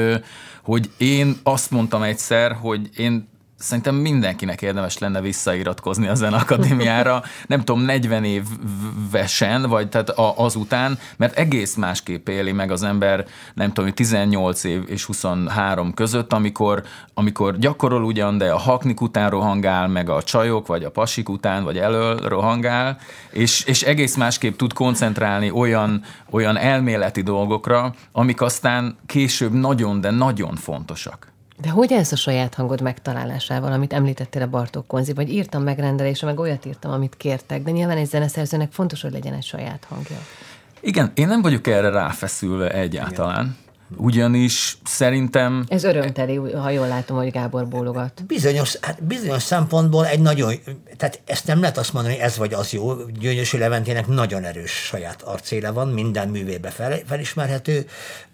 [0.63, 3.27] hogy én azt mondtam egyszer, hogy én
[3.59, 11.37] szerintem mindenkinek érdemes lenne visszairatkozni a Akadémiára, nem tudom, 40 évesen, vagy tehát azután, mert
[11.37, 16.83] egész másképp éli meg az ember, nem tudom, 18 év és 23 között, amikor,
[17.13, 21.63] amikor gyakorol ugyan, de a haknik után rohangál, meg a csajok, vagy a pasik után,
[21.63, 22.97] vagy elől rohangál,
[23.31, 30.11] és, és egész másképp tud koncentrálni olyan, olyan elméleti dolgokra, amik aztán később nagyon, de
[30.11, 31.37] nagyon fontosak.
[31.61, 36.27] De hogy ez a saját hangod megtalálásával, amit említettél a Bartók Konzi, vagy írtam megrendelésre,
[36.27, 40.17] meg olyat írtam, amit kértek, de nyilván egy zeneszerzőnek fontos, hogy legyen egy saját hangja.
[40.79, 43.43] Igen, én nem vagyok erre ráfeszülve egyáltalán.
[43.43, 43.68] Igen.
[43.97, 45.65] Ugyanis szerintem...
[45.67, 48.23] Ez örömteli, ha jól látom, hogy Gábor bólogat.
[48.27, 50.53] Bizonyos, hát bizonyos szempontból egy nagyon,
[50.97, 52.93] tehát ezt nem lehet azt mondani, ez vagy az jó.
[53.19, 57.85] Gyöngyösi Leventének nagyon erős saját arcéle van, minden művébe fel, felismerhető.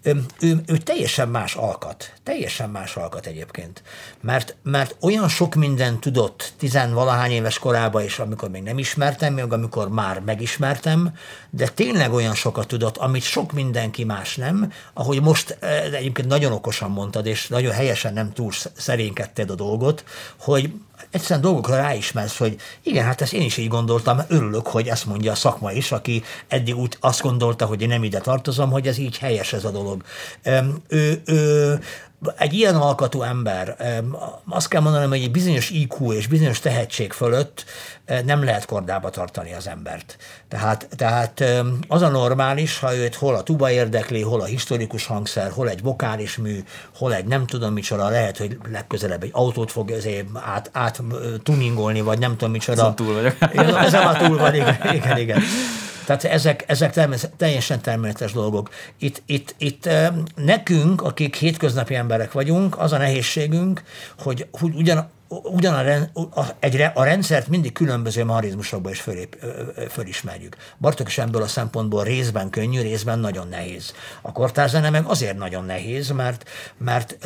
[0.02, 3.82] Ő, ő, ő, teljesen más alkat, teljesen más alkat egyébként.
[4.20, 9.52] Mert, mert olyan sok mindent tudott tizenvalahány éves korában is, amikor még nem ismertem, még
[9.52, 11.12] amikor már megismertem,
[11.50, 16.28] de tényleg olyan sokat tudott, amit sok mindenki más nem, ahogy most most eh, egyébként
[16.28, 20.04] nagyon okosan mondtad, és nagyon helyesen nem túl szerénkedted a dolgot,
[20.36, 20.70] hogy
[21.10, 25.32] egyszerűen dolgokra ráismersz, hogy igen, hát ezt én is így gondoltam, örülök, hogy ezt mondja
[25.32, 28.98] a szakma is, aki eddig úgy azt gondolta, hogy én nem ide tartozom, hogy ez
[28.98, 30.02] így helyes ez a dolog.
[30.88, 31.80] Ő, ő,
[32.36, 33.76] egy ilyen alkatú ember,
[34.48, 37.64] azt kell mondanom, hogy egy bizonyos IQ és bizonyos tehetség fölött
[38.24, 40.16] nem lehet kordába tartani az embert.
[40.48, 41.44] Tehát, tehát
[41.88, 45.82] az a normális, ha őt hol a tuba érdekli, hol a historikus hangszer, hol egy
[45.82, 46.64] vokális mű,
[46.96, 49.92] hol egy nem tudom micsoda, lehet, hogy legközelebb egy autót fog
[50.32, 51.02] át, át
[51.42, 52.80] tuningolni, vagy nem tudom micsoda.
[52.80, 53.36] Ezen túl vagyok.
[53.84, 55.42] Ezen már túl van, igen, igen, igen.
[56.06, 57.00] Tehát ezek, ezek
[57.36, 58.70] teljesen természetes dolgok.
[58.98, 59.88] Itt, itt, itt
[60.34, 63.82] nekünk, akik hétköznapi emberek vagyunk, az a nehézségünk,
[64.18, 66.10] hogy, ugyan, ugyan a, rend,
[66.94, 69.36] a, rendszert mindig különböző marizmusokban is fölép,
[69.90, 70.56] fölismerjük.
[70.78, 73.94] Bartok is ebből a szempontból részben könnyű, részben nagyon nehéz.
[74.22, 76.48] A kortárzene meg azért nagyon nehéz, mert,
[76.78, 77.16] mert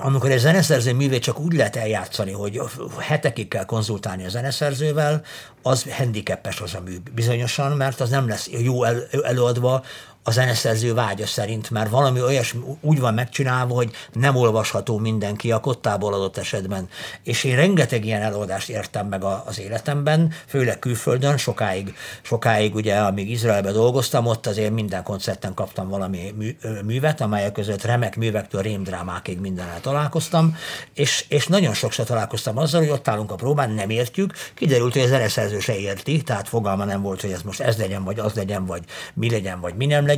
[0.00, 2.60] amikor egy zeneszerző művét csak úgy lehet eljátszani, hogy
[2.98, 5.22] hetekig kell konzultálni a zeneszerzővel,
[5.62, 9.84] az handicapes az a mű bizonyosan, mert az nem lesz jó el, előadva
[10.28, 15.60] a zeneszerző vágya szerint, mert valami olyasmi úgy van megcsinálva, hogy nem olvasható mindenki a
[15.60, 16.88] kottából adott esetben.
[17.22, 23.30] És én rengeteg ilyen előadást értem meg az életemben, főleg külföldön, sokáig, sokáig ugye, amíg
[23.30, 29.40] Izraelben dolgoztam, ott azért minden koncerten kaptam valami mű, művet, amelyek között remek művektől rémdrámákig
[29.40, 30.56] mindennel találkoztam,
[30.94, 35.02] és, és nagyon sokszor találkoztam azzal, hogy ott állunk a próbán, nem értjük, kiderült, hogy
[35.02, 38.32] az zeneszerző se érti, tehát fogalma nem volt, hogy ez most ez legyen, vagy az
[38.32, 38.82] legyen, vagy
[39.14, 40.16] mi legyen, vagy mi nem legyen,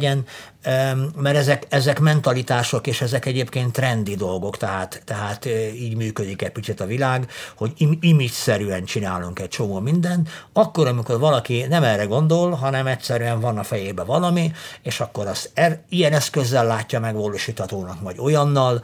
[1.16, 6.80] mert ezek, ezek mentalitások, és ezek egyébként trendi dolgok, tehát, tehát így működik egy picit
[6.80, 12.86] a világ, hogy image-szerűen csinálunk egy csomó mindent, akkor, amikor valaki nem erre gondol, hanem
[12.86, 18.82] egyszerűen van a fejébe valami, és akkor azt er, ilyen eszközzel látja megvalósíthatónak, vagy olyannal,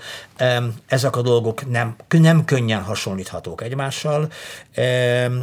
[0.87, 4.29] ezek a dolgok nem, nem könnyen hasonlíthatók egymással,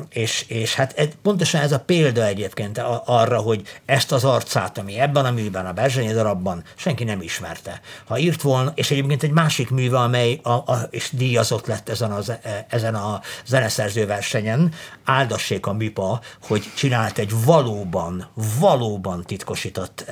[0.09, 5.25] és, és hát pontosan ez a példa egyébként arra, hogy ezt az arcát, ami ebben
[5.25, 7.81] a műben, a Berzsenyi darabban senki nem ismerte.
[8.05, 12.11] Ha írt volna, és egyébként egy másik műve, amely a, a, és díjazott lett ezen
[12.11, 12.21] a,
[12.67, 14.73] ezen a zeneszerző versenyen,
[15.03, 18.27] áldassék a műpa, hogy csinált egy valóban,
[18.59, 20.03] valóban titkosított,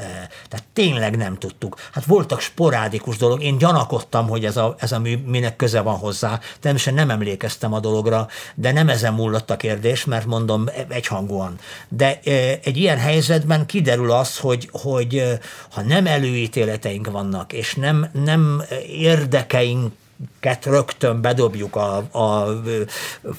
[0.50, 1.76] tehát tényleg nem tudtuk.
[1.92, 5.98] Hát voltak sporádikus dolog, én gyanakodtam, hogy ez a, ez a mű minek köze van
[5.98, 11.60] hozzá, természetesen nem emlékeztem a dologra, de nem ezen múlott a kérdés, mert mondom egyhangúan.
[11.90, 12.20] De
[12.64, 15.31] egy ilyen helyzetben kiderül az, hogy, hogy
[15.70, 19.92] ha nem előítéleteink vannak, és nem, nem érdekeink
[20.40, 22.62] ket rögtön bedobjuk a, a,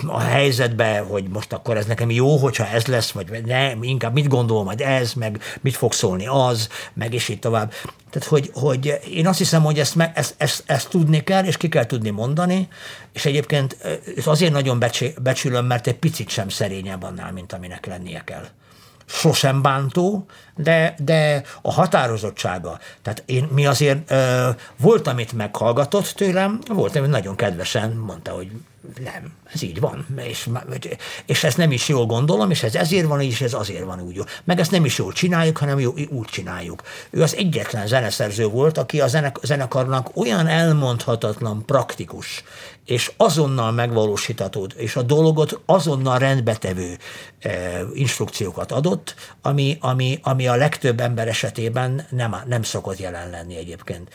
[0.06, 4.28] a helyzetbe, hogy most akkor ez nekem jó, hogyha ez lesz, vagy nem, inkább mit
[4.28, 7.72] gondol majd ez, meg mit fog szólni az, meg és így tovább.
[8.10, 11.68] Tehát, hogy, hogy én azt hiszem, hogy ezt, ezt, ezt, ezt tudni kell, és ki
[11.68, 12.68] kell tudni mondani,
[13.12, 13.76] és egyébként
[14.16, 14.84] ez azért nagyon
[15.22, 18.44] becsülöm, mert egy picit sem szerényebb annál, mint aminek lennie kell
[19.06, 20.26] sosem bántó,
[20.56, 22.78] de, de a határozottsága.
[23.02, 28.50] Tehát én, mi azért ö, volt, amit meghallgatott tőlem, volt, amit nagyon kedvesen mondta, hogy
[29.04, 30.48] nem, ez így van, és,
[31.26, 34.20] és ezt nem is jól gondolom, és ez ezért van, és ez azért van úgy.
[34.44, 36.82] Meg ezt nem is jól csináljuk, hanem jó, úgy csináljuk.
[37.10, 42.44] Ő az egyetlen zeneszerző volt, aki a zenek, zenekarnak olyan elmondhatatlan praktikus,
[42.84, 46.98] és azonnal megvalósítható, és a dolgot azonnal rendbetevő
[47.38, 53.56] e, instrukciókat adott, ami, ami, ami a legtöbb ember esetében nem, nem szokott jelen lenni
[53.56, 54.08] egyébként.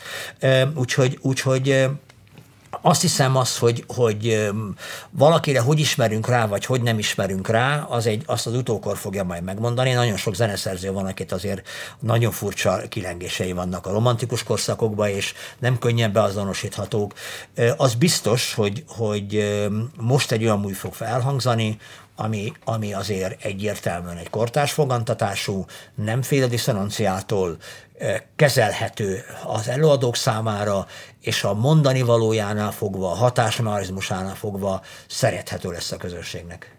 [0.74, 1.88] Úgyhogy, úgyhogy
[2.80, 4.50] azt hiszem az, hogy, hogy
[5.10, 9.24] valakire hogy ismerünk rá, vagy hogy nem ismerünk rá, az egy, azt az utókor fogja
[9.24, 9.92] majd megmondani.
[9.92, 11.68] Nagyon sok zeneszerző van, akit azért
[12.00, 17.12] nagyon furcsa kilengései vannak a romantikus korszakokban, és nem könnyen beazonosíthatók.
[17.76, 19.58] Az biztos, hogy, hogy
[19.96, 21.78] most egy olyan műfog fog felhangzani,
[22.20, 25.64] ami, ami azért egyértelműen egy kortárs fogantatású,
[25.94, 27.56] nem fél diszonanciától,
[28.36, 30.86] kezelhető az előadók számára,
[31.20, 36.77] és a mondani valójánál fogva, a hatásmarizmusánál fogva szerethető lesz a közönségnek.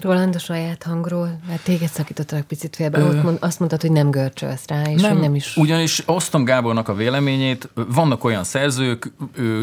[0.00, 3.08] Roland a saját hangról, mert téged szakítottak picit félbe, Ö...
[3.08, 5.56] ott mond, azt mondtad, hogy nem görcsölsz rá, és nem, hogy nem is...
[5.56, 9.12] Ugyanis osztom Gábornak a véleményét, vannak olyan szerzők,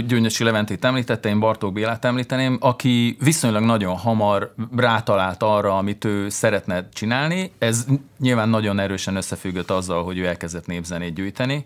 [0.07, 6.29] Gyöngyösi Leventét említette, én Bartók Bélát említeném, aki viszonylag nagyon hamar rátalált arra, amit ő
[6.29, 7.51] szeretne csinálni.
[7.57, 7.85] Ez
[8.19, 11.65] nyilván nagyon erősen összefüggött azzal, hogy ő elkezdett népzenét gyűjteni,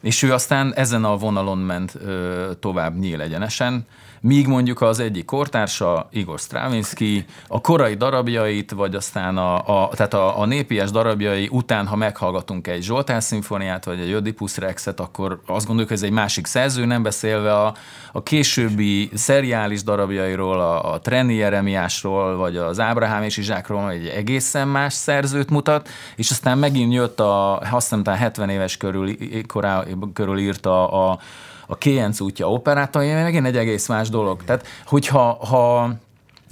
[0.00, 3.86] és ő aztán ezen a vonalon ment ö, tovább nyíl egyenesen,
[4.20, 10.14] míg mondjuk az egyik kortársa, Igor Stravinsky, a korai darabjait, vagy aztán a, a, tehát
[10.14, 15.40] a, a népies darabjai után, ha meghallgatunk egy Zsoltár szimfóniát, vagy egy Ödipus Rexet, akkor
[15.46, 17.74] azt gondoljuk, hogy ez egy másik szerző, nem beszélve a,
[18.12, 24.68] a későbbi szeriális darabjairól, a, a Trenni Jeremiásról, vagy az Ábrahám és Izsákról, egy egészen
[24.68, 29.16] más szerzőt mutat, és aztán megint jött a, azt hiszem, 70 éves körül,
[29.46, 34.44] korá, körül írta a, a a Kéjenc útja operát, ami megint egy egész más dolog.
[34.44, 35.90] Tehát, hogyha ha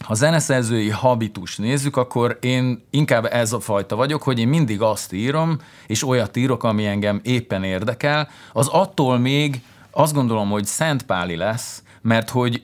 [0.04, 5.12] ha zeneszerzői habitus nézzük, akkor én inkább ez a fajta vagyok, hogy én mindig azt
[5.12, 11.36] írom, és olyat írok, ami engem éppen érdekel, az attól még azt gondolom, hogy Szentpáli
[11.36, 12.62] lesz, mert hogy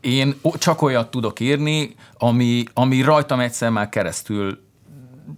[0.00, 4.58] én csak olyat tudok írni, ami, ami rajtam egyszer már keresztül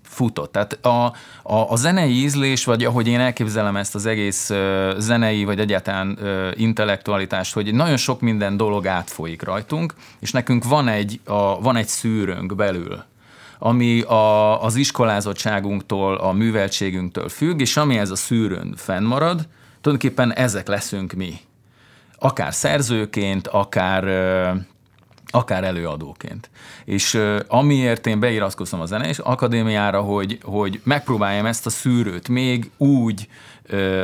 [0.02, 0.52] futott.
[0.52, 1.04] Tehát a,
[1.42, 6.18] a, a zenei ízlés, vagy ahogy én elképzelem ezt az egész uh, zenei, vagy egyáltalán
[6.20, 11.76] uh, intellektualitást, hogy nagyon sok minden dolog átfolyik rajtunk, és nekünk van egy, a, van
[11.76, 13.02] egy szűrőnk belül,
[13.58, 19.48] ami a, az iskolázottságunktól, a műveltségünktől függ, és ami ez a szűrőn fennmarad,
[19.80, 21.34] tulajdonképpen ezek leszünk mi.
[22.18, 24.04] Akár szerzőként, akár
[25.34, 26.50] akár előadóként.
[26.84, 27.18] És
[27.48, 33.28] amiért én beiratkoztam a zenés akadémiára, hogy, hogy megpróbáljam ezt a szűrőt még úgy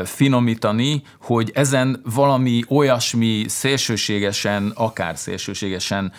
[0.04, 6.12] finomítani, hogy ezen valami olyasmi szélsőségesen, akár szélsőségesen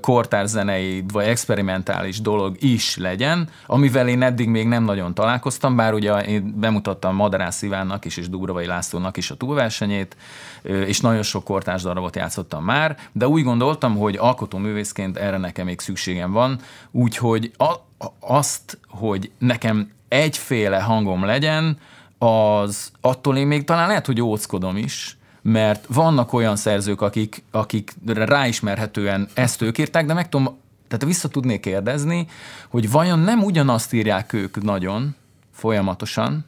[0.00, 6.20] kortárzenei vagy experimentális dolog is legyen, amivel én eddig még nem nagyon találkoztam, bár ugye
[6.20, 10.16] én bemutattam Madarász Ivánnak is, és Dugravai Lászlónak is a túlversenyét,
[10.62, 15.64] és nagyon sok kortárs darabot játszottam már, de úgy gondoltam, hogy alkotó művészként erre nekem
[15.64, 16.60] még szükségem van,
[16.90, 17.74] úgyhogy a,
[18.20, 21.78] azt, hogy nekem egyféle hangom legyen,
[22.18, 27.94] az attól én még talán lehet, hogy óckodom is, mert vannak olyan szerzők, akik, akik
[28.06, 30.58] ráismerhetően ezt ők írták, de meg tudom,
[30.88, 32.26] tehát vissza tudnék kérdezni,
[32.68, 35.14] hogy vajon nem ugyanazt írják ők nagyon,
[35.52, 36.44] folyamatosan,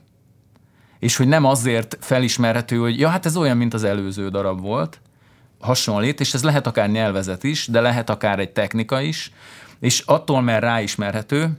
[0.99, 5.01] és hogy nem azért felismerhető, hogy ja, hát ez olyan, mint az előző darab volt,
[5.61, 9.33] hasonlít, és ez lehet akár nyelvezet is, de lehet akár egy technika is,
[9.81, 11.51] és attól, mert ráismerhető,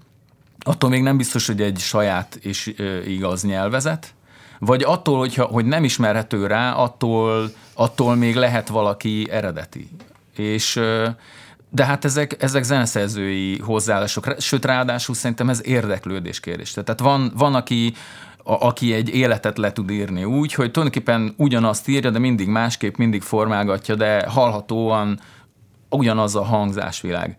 [0.64, 2.74] attól még nem biztos, hogy egy saját és
[3.07, 4.14] igaz nyelvezet,
[4.59, 9.89] vagy attól, hogyha, hogy nem ismerhető rá, attól, attól még lehet valaki eredeti.
[10.36, 10.82] És
[11.70, 16.72] de hát ezek, ezek zeneszerzői hozzáállások, sőt ráadásul szerintem ez érdeklődés kérdés.
[16.72, 17.93] Tehát van, van aki,
[18.38, 22.95] a, aki egy életet le tud írni úgy, hogy tulajdonképpen ugyanazt írja, de mindig másképp,
[22.95, 25.20] mindig formálgatja, de hallhatóan
[25.89, 27.38] ugyanaz a hangzásvilág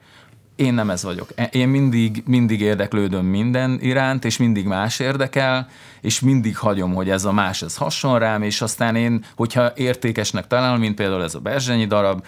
[0.62, 1.28] én nem ez vagyok.
[1.34, 5.68] E, én mindig, mindig érdeklődöm minden iránt, és mindig más érdekel,
[6.00, 10.46] és mindig hagyom, hogy ez a más, ez hasonl rám, és aztán én, hogyha értékesnek
[10.46, 12.24] találom, mint például ez a Berzsenyi darab,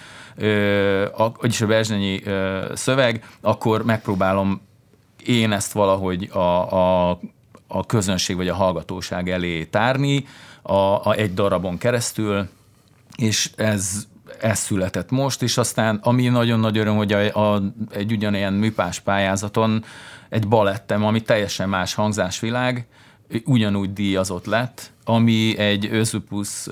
[1.41, 2.23] vagyis a Berzsenyi
[2.75, 4.61] szöveg, akkor megpróbálom
[5.25, 7.11] én ezt valahogy a, a,
[7.67, 10.27] a közönség vagy a hallgatóság elé tárni
[10.63, 10.75] a,
[11.09, 12.49] a egy darabon keresztül,
[13.17, 14.07] és ez
[14.41, 19.01] ez született most, és aztán ami nagyon nagy öröm, hogy a, a, egy ugyanilyen műpás
[19.01, 19.85] pályázaton
[20.29, 22.87] egy balettem, ami teljesen más hangzásvilág,
[23.45, 26.67] ugyanúgy díjazott lett, ami egy Özupus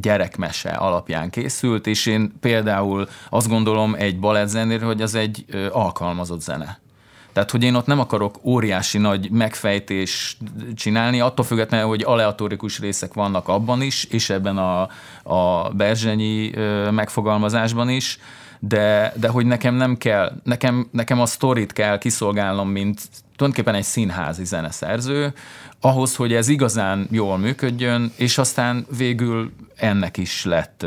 [0.00, 6.40] gyerekmese alapján készült, és én például azt gondolom egy balettzenéről, hogy az egy ö, alkalmazott
[6.40, 6.80] zene.
[7.36, 10.36] Tehát, hogy én ott nem akarok óriási nagy megfejtés
[10.74, 14.88] csinálni, attól függetlenül, hogy aleatórikus részek vannak abban is, és ebben a,
[15.22, 16.50] a Berzsenyi
[16.90, 18.18] megfogalmazásban is,
[18.58, 23.00] de, de hogy nekem nem kell, nekem, nekem a sztorit kell kiszolgálnom, mint
[23.36, 25.32] tulajdonképpen egy színházi zeneszerző,
[25.80, 30.86] ahhoz, hogy ez igazán jól működjön, és aztán végül ennek is lett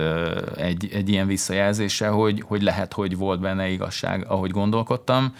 [0.57, 5.33] egy, egy ilyen visszajelzése, hogy, hogy lehet, hogy volt benne igazság, ahogy gondolkodtam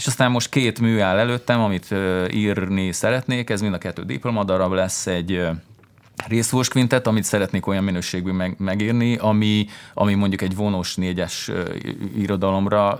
[0.00, 1.94] és aztán most két mű áll előttem, amit
[2.32, 5.48] írni szeretnék, ez mind a kettő diplomadarab lesz, egy
[6.26, 11.50] részvós kvintet, amit szeretnék olyan minőségű meg, megírni, ami, ami mondjuk egy vonós négyes
[12.16, 12.96] irodalomra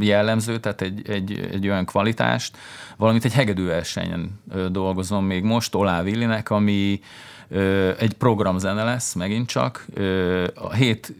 [0.00, 2.56] jellemző, tehát egy, egy, egy olyan kvalitást,
[2.96, 7.00] valamint egy hegedűversenyen dolgozom még most, Olá Villinek, ami
[7.98, 9.86] egy programzene lesz megint csak,
[10.54, 11.14] a hét,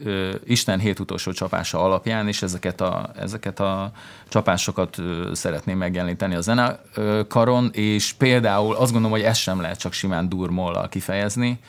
[0.45, 3.91] Isten hét utolsó csapása alapján, és ezeket a, ezeket a
[4.27, 4.97] csapásokat
[5.33, 10.89] szeretném megjeleníteni a zenekaron, és például azt gondolom, hogy ezt sem lehet csak simán durmollal
[10.89, 11.59] kifejezni,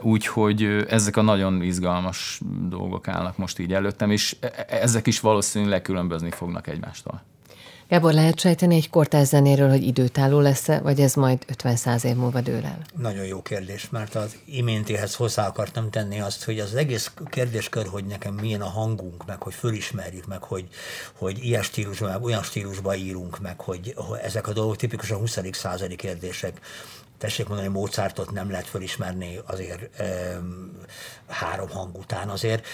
[0.00, 5.20] úgyhogy ezek a nagyon izgalmas dolgok állnak most így előttem, és e, e, ezek is
[5.20, 7.22] valószínűleg különbözni fognak egymástól.
[7.88, 12.40] Gábor, lehet sejteni egy kortárs zenéről, hogy időtálló lesz-e, vagy ez majd 50-100 év múlva
[12.40, 12.78] dől el?
[12.96, 18.04] Nagyon jó kérdés, mert az iméntihez hozzá akartam tenni azt, hogy az egész kérdéskör, hogy
[18.04, 20.68] nekem milyen a hangunk, meg hogy fölismerjük, meg hogy,
[21.12, 25.38] hogy ilyen stílusban, meg olyan stílusban írunk, meg hogy, hogy ezek a dolgok tipikusan 20.
[25.52, 26.60] századi kérdések
[27.18, 30.38] tessék mondani, Mozartot nem lehet felismerni azért e,
[31.28, 32.66] három hang után azért.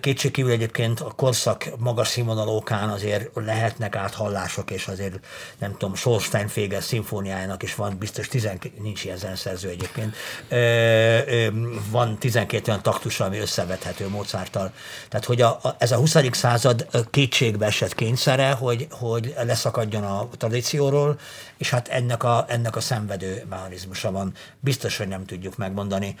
[0.00, 5.18] Kétségkívül egyébként a korszak magas színvonalókán azért lehetnek áthallások, és azért
[5.58, 10.16] nem tudom, Schorstein Féger szimfóniájának is van, biztos 12, nincs ilyen zenszerző egyébként,
[11.90, 14.72] van 12 olyan taktusa, ami összevethető Mozarttal.
[15.08, 16.16] Tehát, hogy a, a, ez a 20.
[16.30, 21.18] század kétségbe esett kényszere, hogy, hogy leszakadjon a tradícióról,
[21.56, 24.32] és hát ennek a, ennek a szenvedő mechanizmusa van.
[24.60, 26.16] Biztos, hogy nem tudjuk megmondani.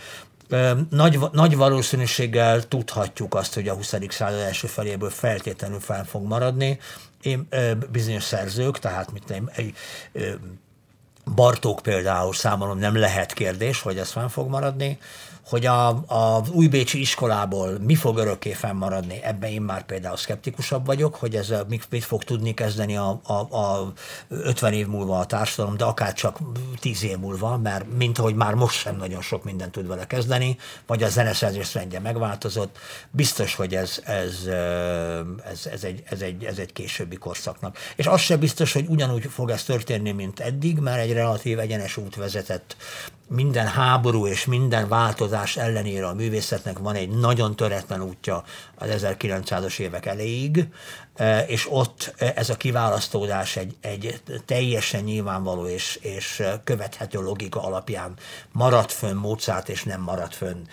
[0.90, 3.94] Nagy, nagy valószínűséggel tudhatjuk azt, hogy a 20.
[4.08, 6.78] század első feléből feltétlenül fel fog maradni.
[7.22, 7.48] Én,
[7.92, 9.74] bizonyos szerzők, tehát mit nem, egy,
[11.34, 14.98] Bartók például számomra nem lehet kérdés, hogy ez fenn fog maradni
[15.48, 21.14] hogy a, a újbécsi iskolából mi fog örökké fennmaradni, ebben én már például szkeptikusabb vagyok,
[21.14, 23.92] hogy ez mit, mit fog tudni kezdeni a, a, a
[24.28, 26.38] 50 év múlva a társadalom, de akár csak
[26.80, 30.56] 10 év múlva, mert mint ahogy már most sem nagyon sok mindent tud vele kezdeni,
[30.86, 32.78] vagy a zeneszerzés rendje megváltozott,
[33.10, 34.46] biztos, hogy ez, ez,
[35.50, 37.78] ez, ez, egy, ez, egy, ez egy későbbi korszaknak.
[37.96, 41.96] És az sem biztos, hogy ugyanúgy fog ez történni, mint eddig, mert egy relatív egyenes
[41.96, 42.76] út vezetett
[43.28, 48.44] minden háború és minden változás ellenére a művészetnek van egy nagyon töretlen útja
[48.74, 50.66] az 1900-as évek elejéig,
[51.14, 58.14] e, és ott ez a kiválasztódás egy, egy teljesen nyilvánvaló és, és követhető logika alapján
[58.52, 60.66] maradt fönn Mozart, és nem maradt fönn,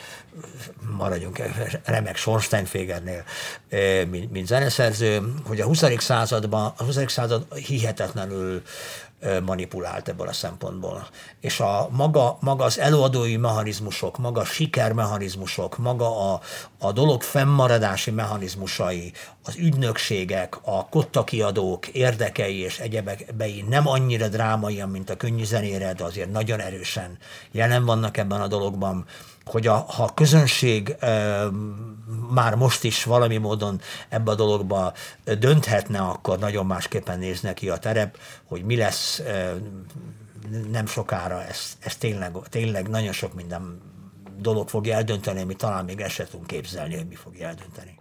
[0.97, 1.41] maradjunk
[1.85, 3.23] remek Schornsteinfegernél,
[3.69, 5.83] e, mint, mint zeneszerző, hogy a 20.
[5.97, 6.97] században, a 20.
[7.07, 8.61] század hihetetlenül
[9.45, 11.07] manipulált ebből a szempontból.
[11.39, 16.41] És a maga, maga az előadói mechanizmusok, maga a sikermechanizmusok, maga a,
[16.79, 19.13] a dolog fennmaradási mechanizmusai,
[19.43, 26.03] az ügynökségek, a kottakiadók érdekei és egyebekbei nem annyira drámaian, mint a könnyű zenére, de
[26.03, 27.17] azért nagyon erősen
[27.51, 29.05] jelen vannak ebben a dologban
[29.45, 31.43] hogy a, ha a közönség e,
[32.29, 34.93] már most is valami módon ebbe a dologba
[35.39, 39.53] dönthetne, akkor nagyon másképpen nézne ki a terep, hogy mi lesz e,
[40.71, 43.81] nem sokára, ez, ez tényleg, tényleg nagyon sok minden
[44.37, 47.99] dolog fogja eldönteni, ami talán még ezt tudunk képzelni, hogy mi fogja eldönteni.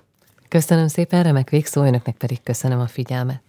[0.49, 3.43] Köszönöm szépen, remek végszó, önöknek pedig köszönöm a figyelmet.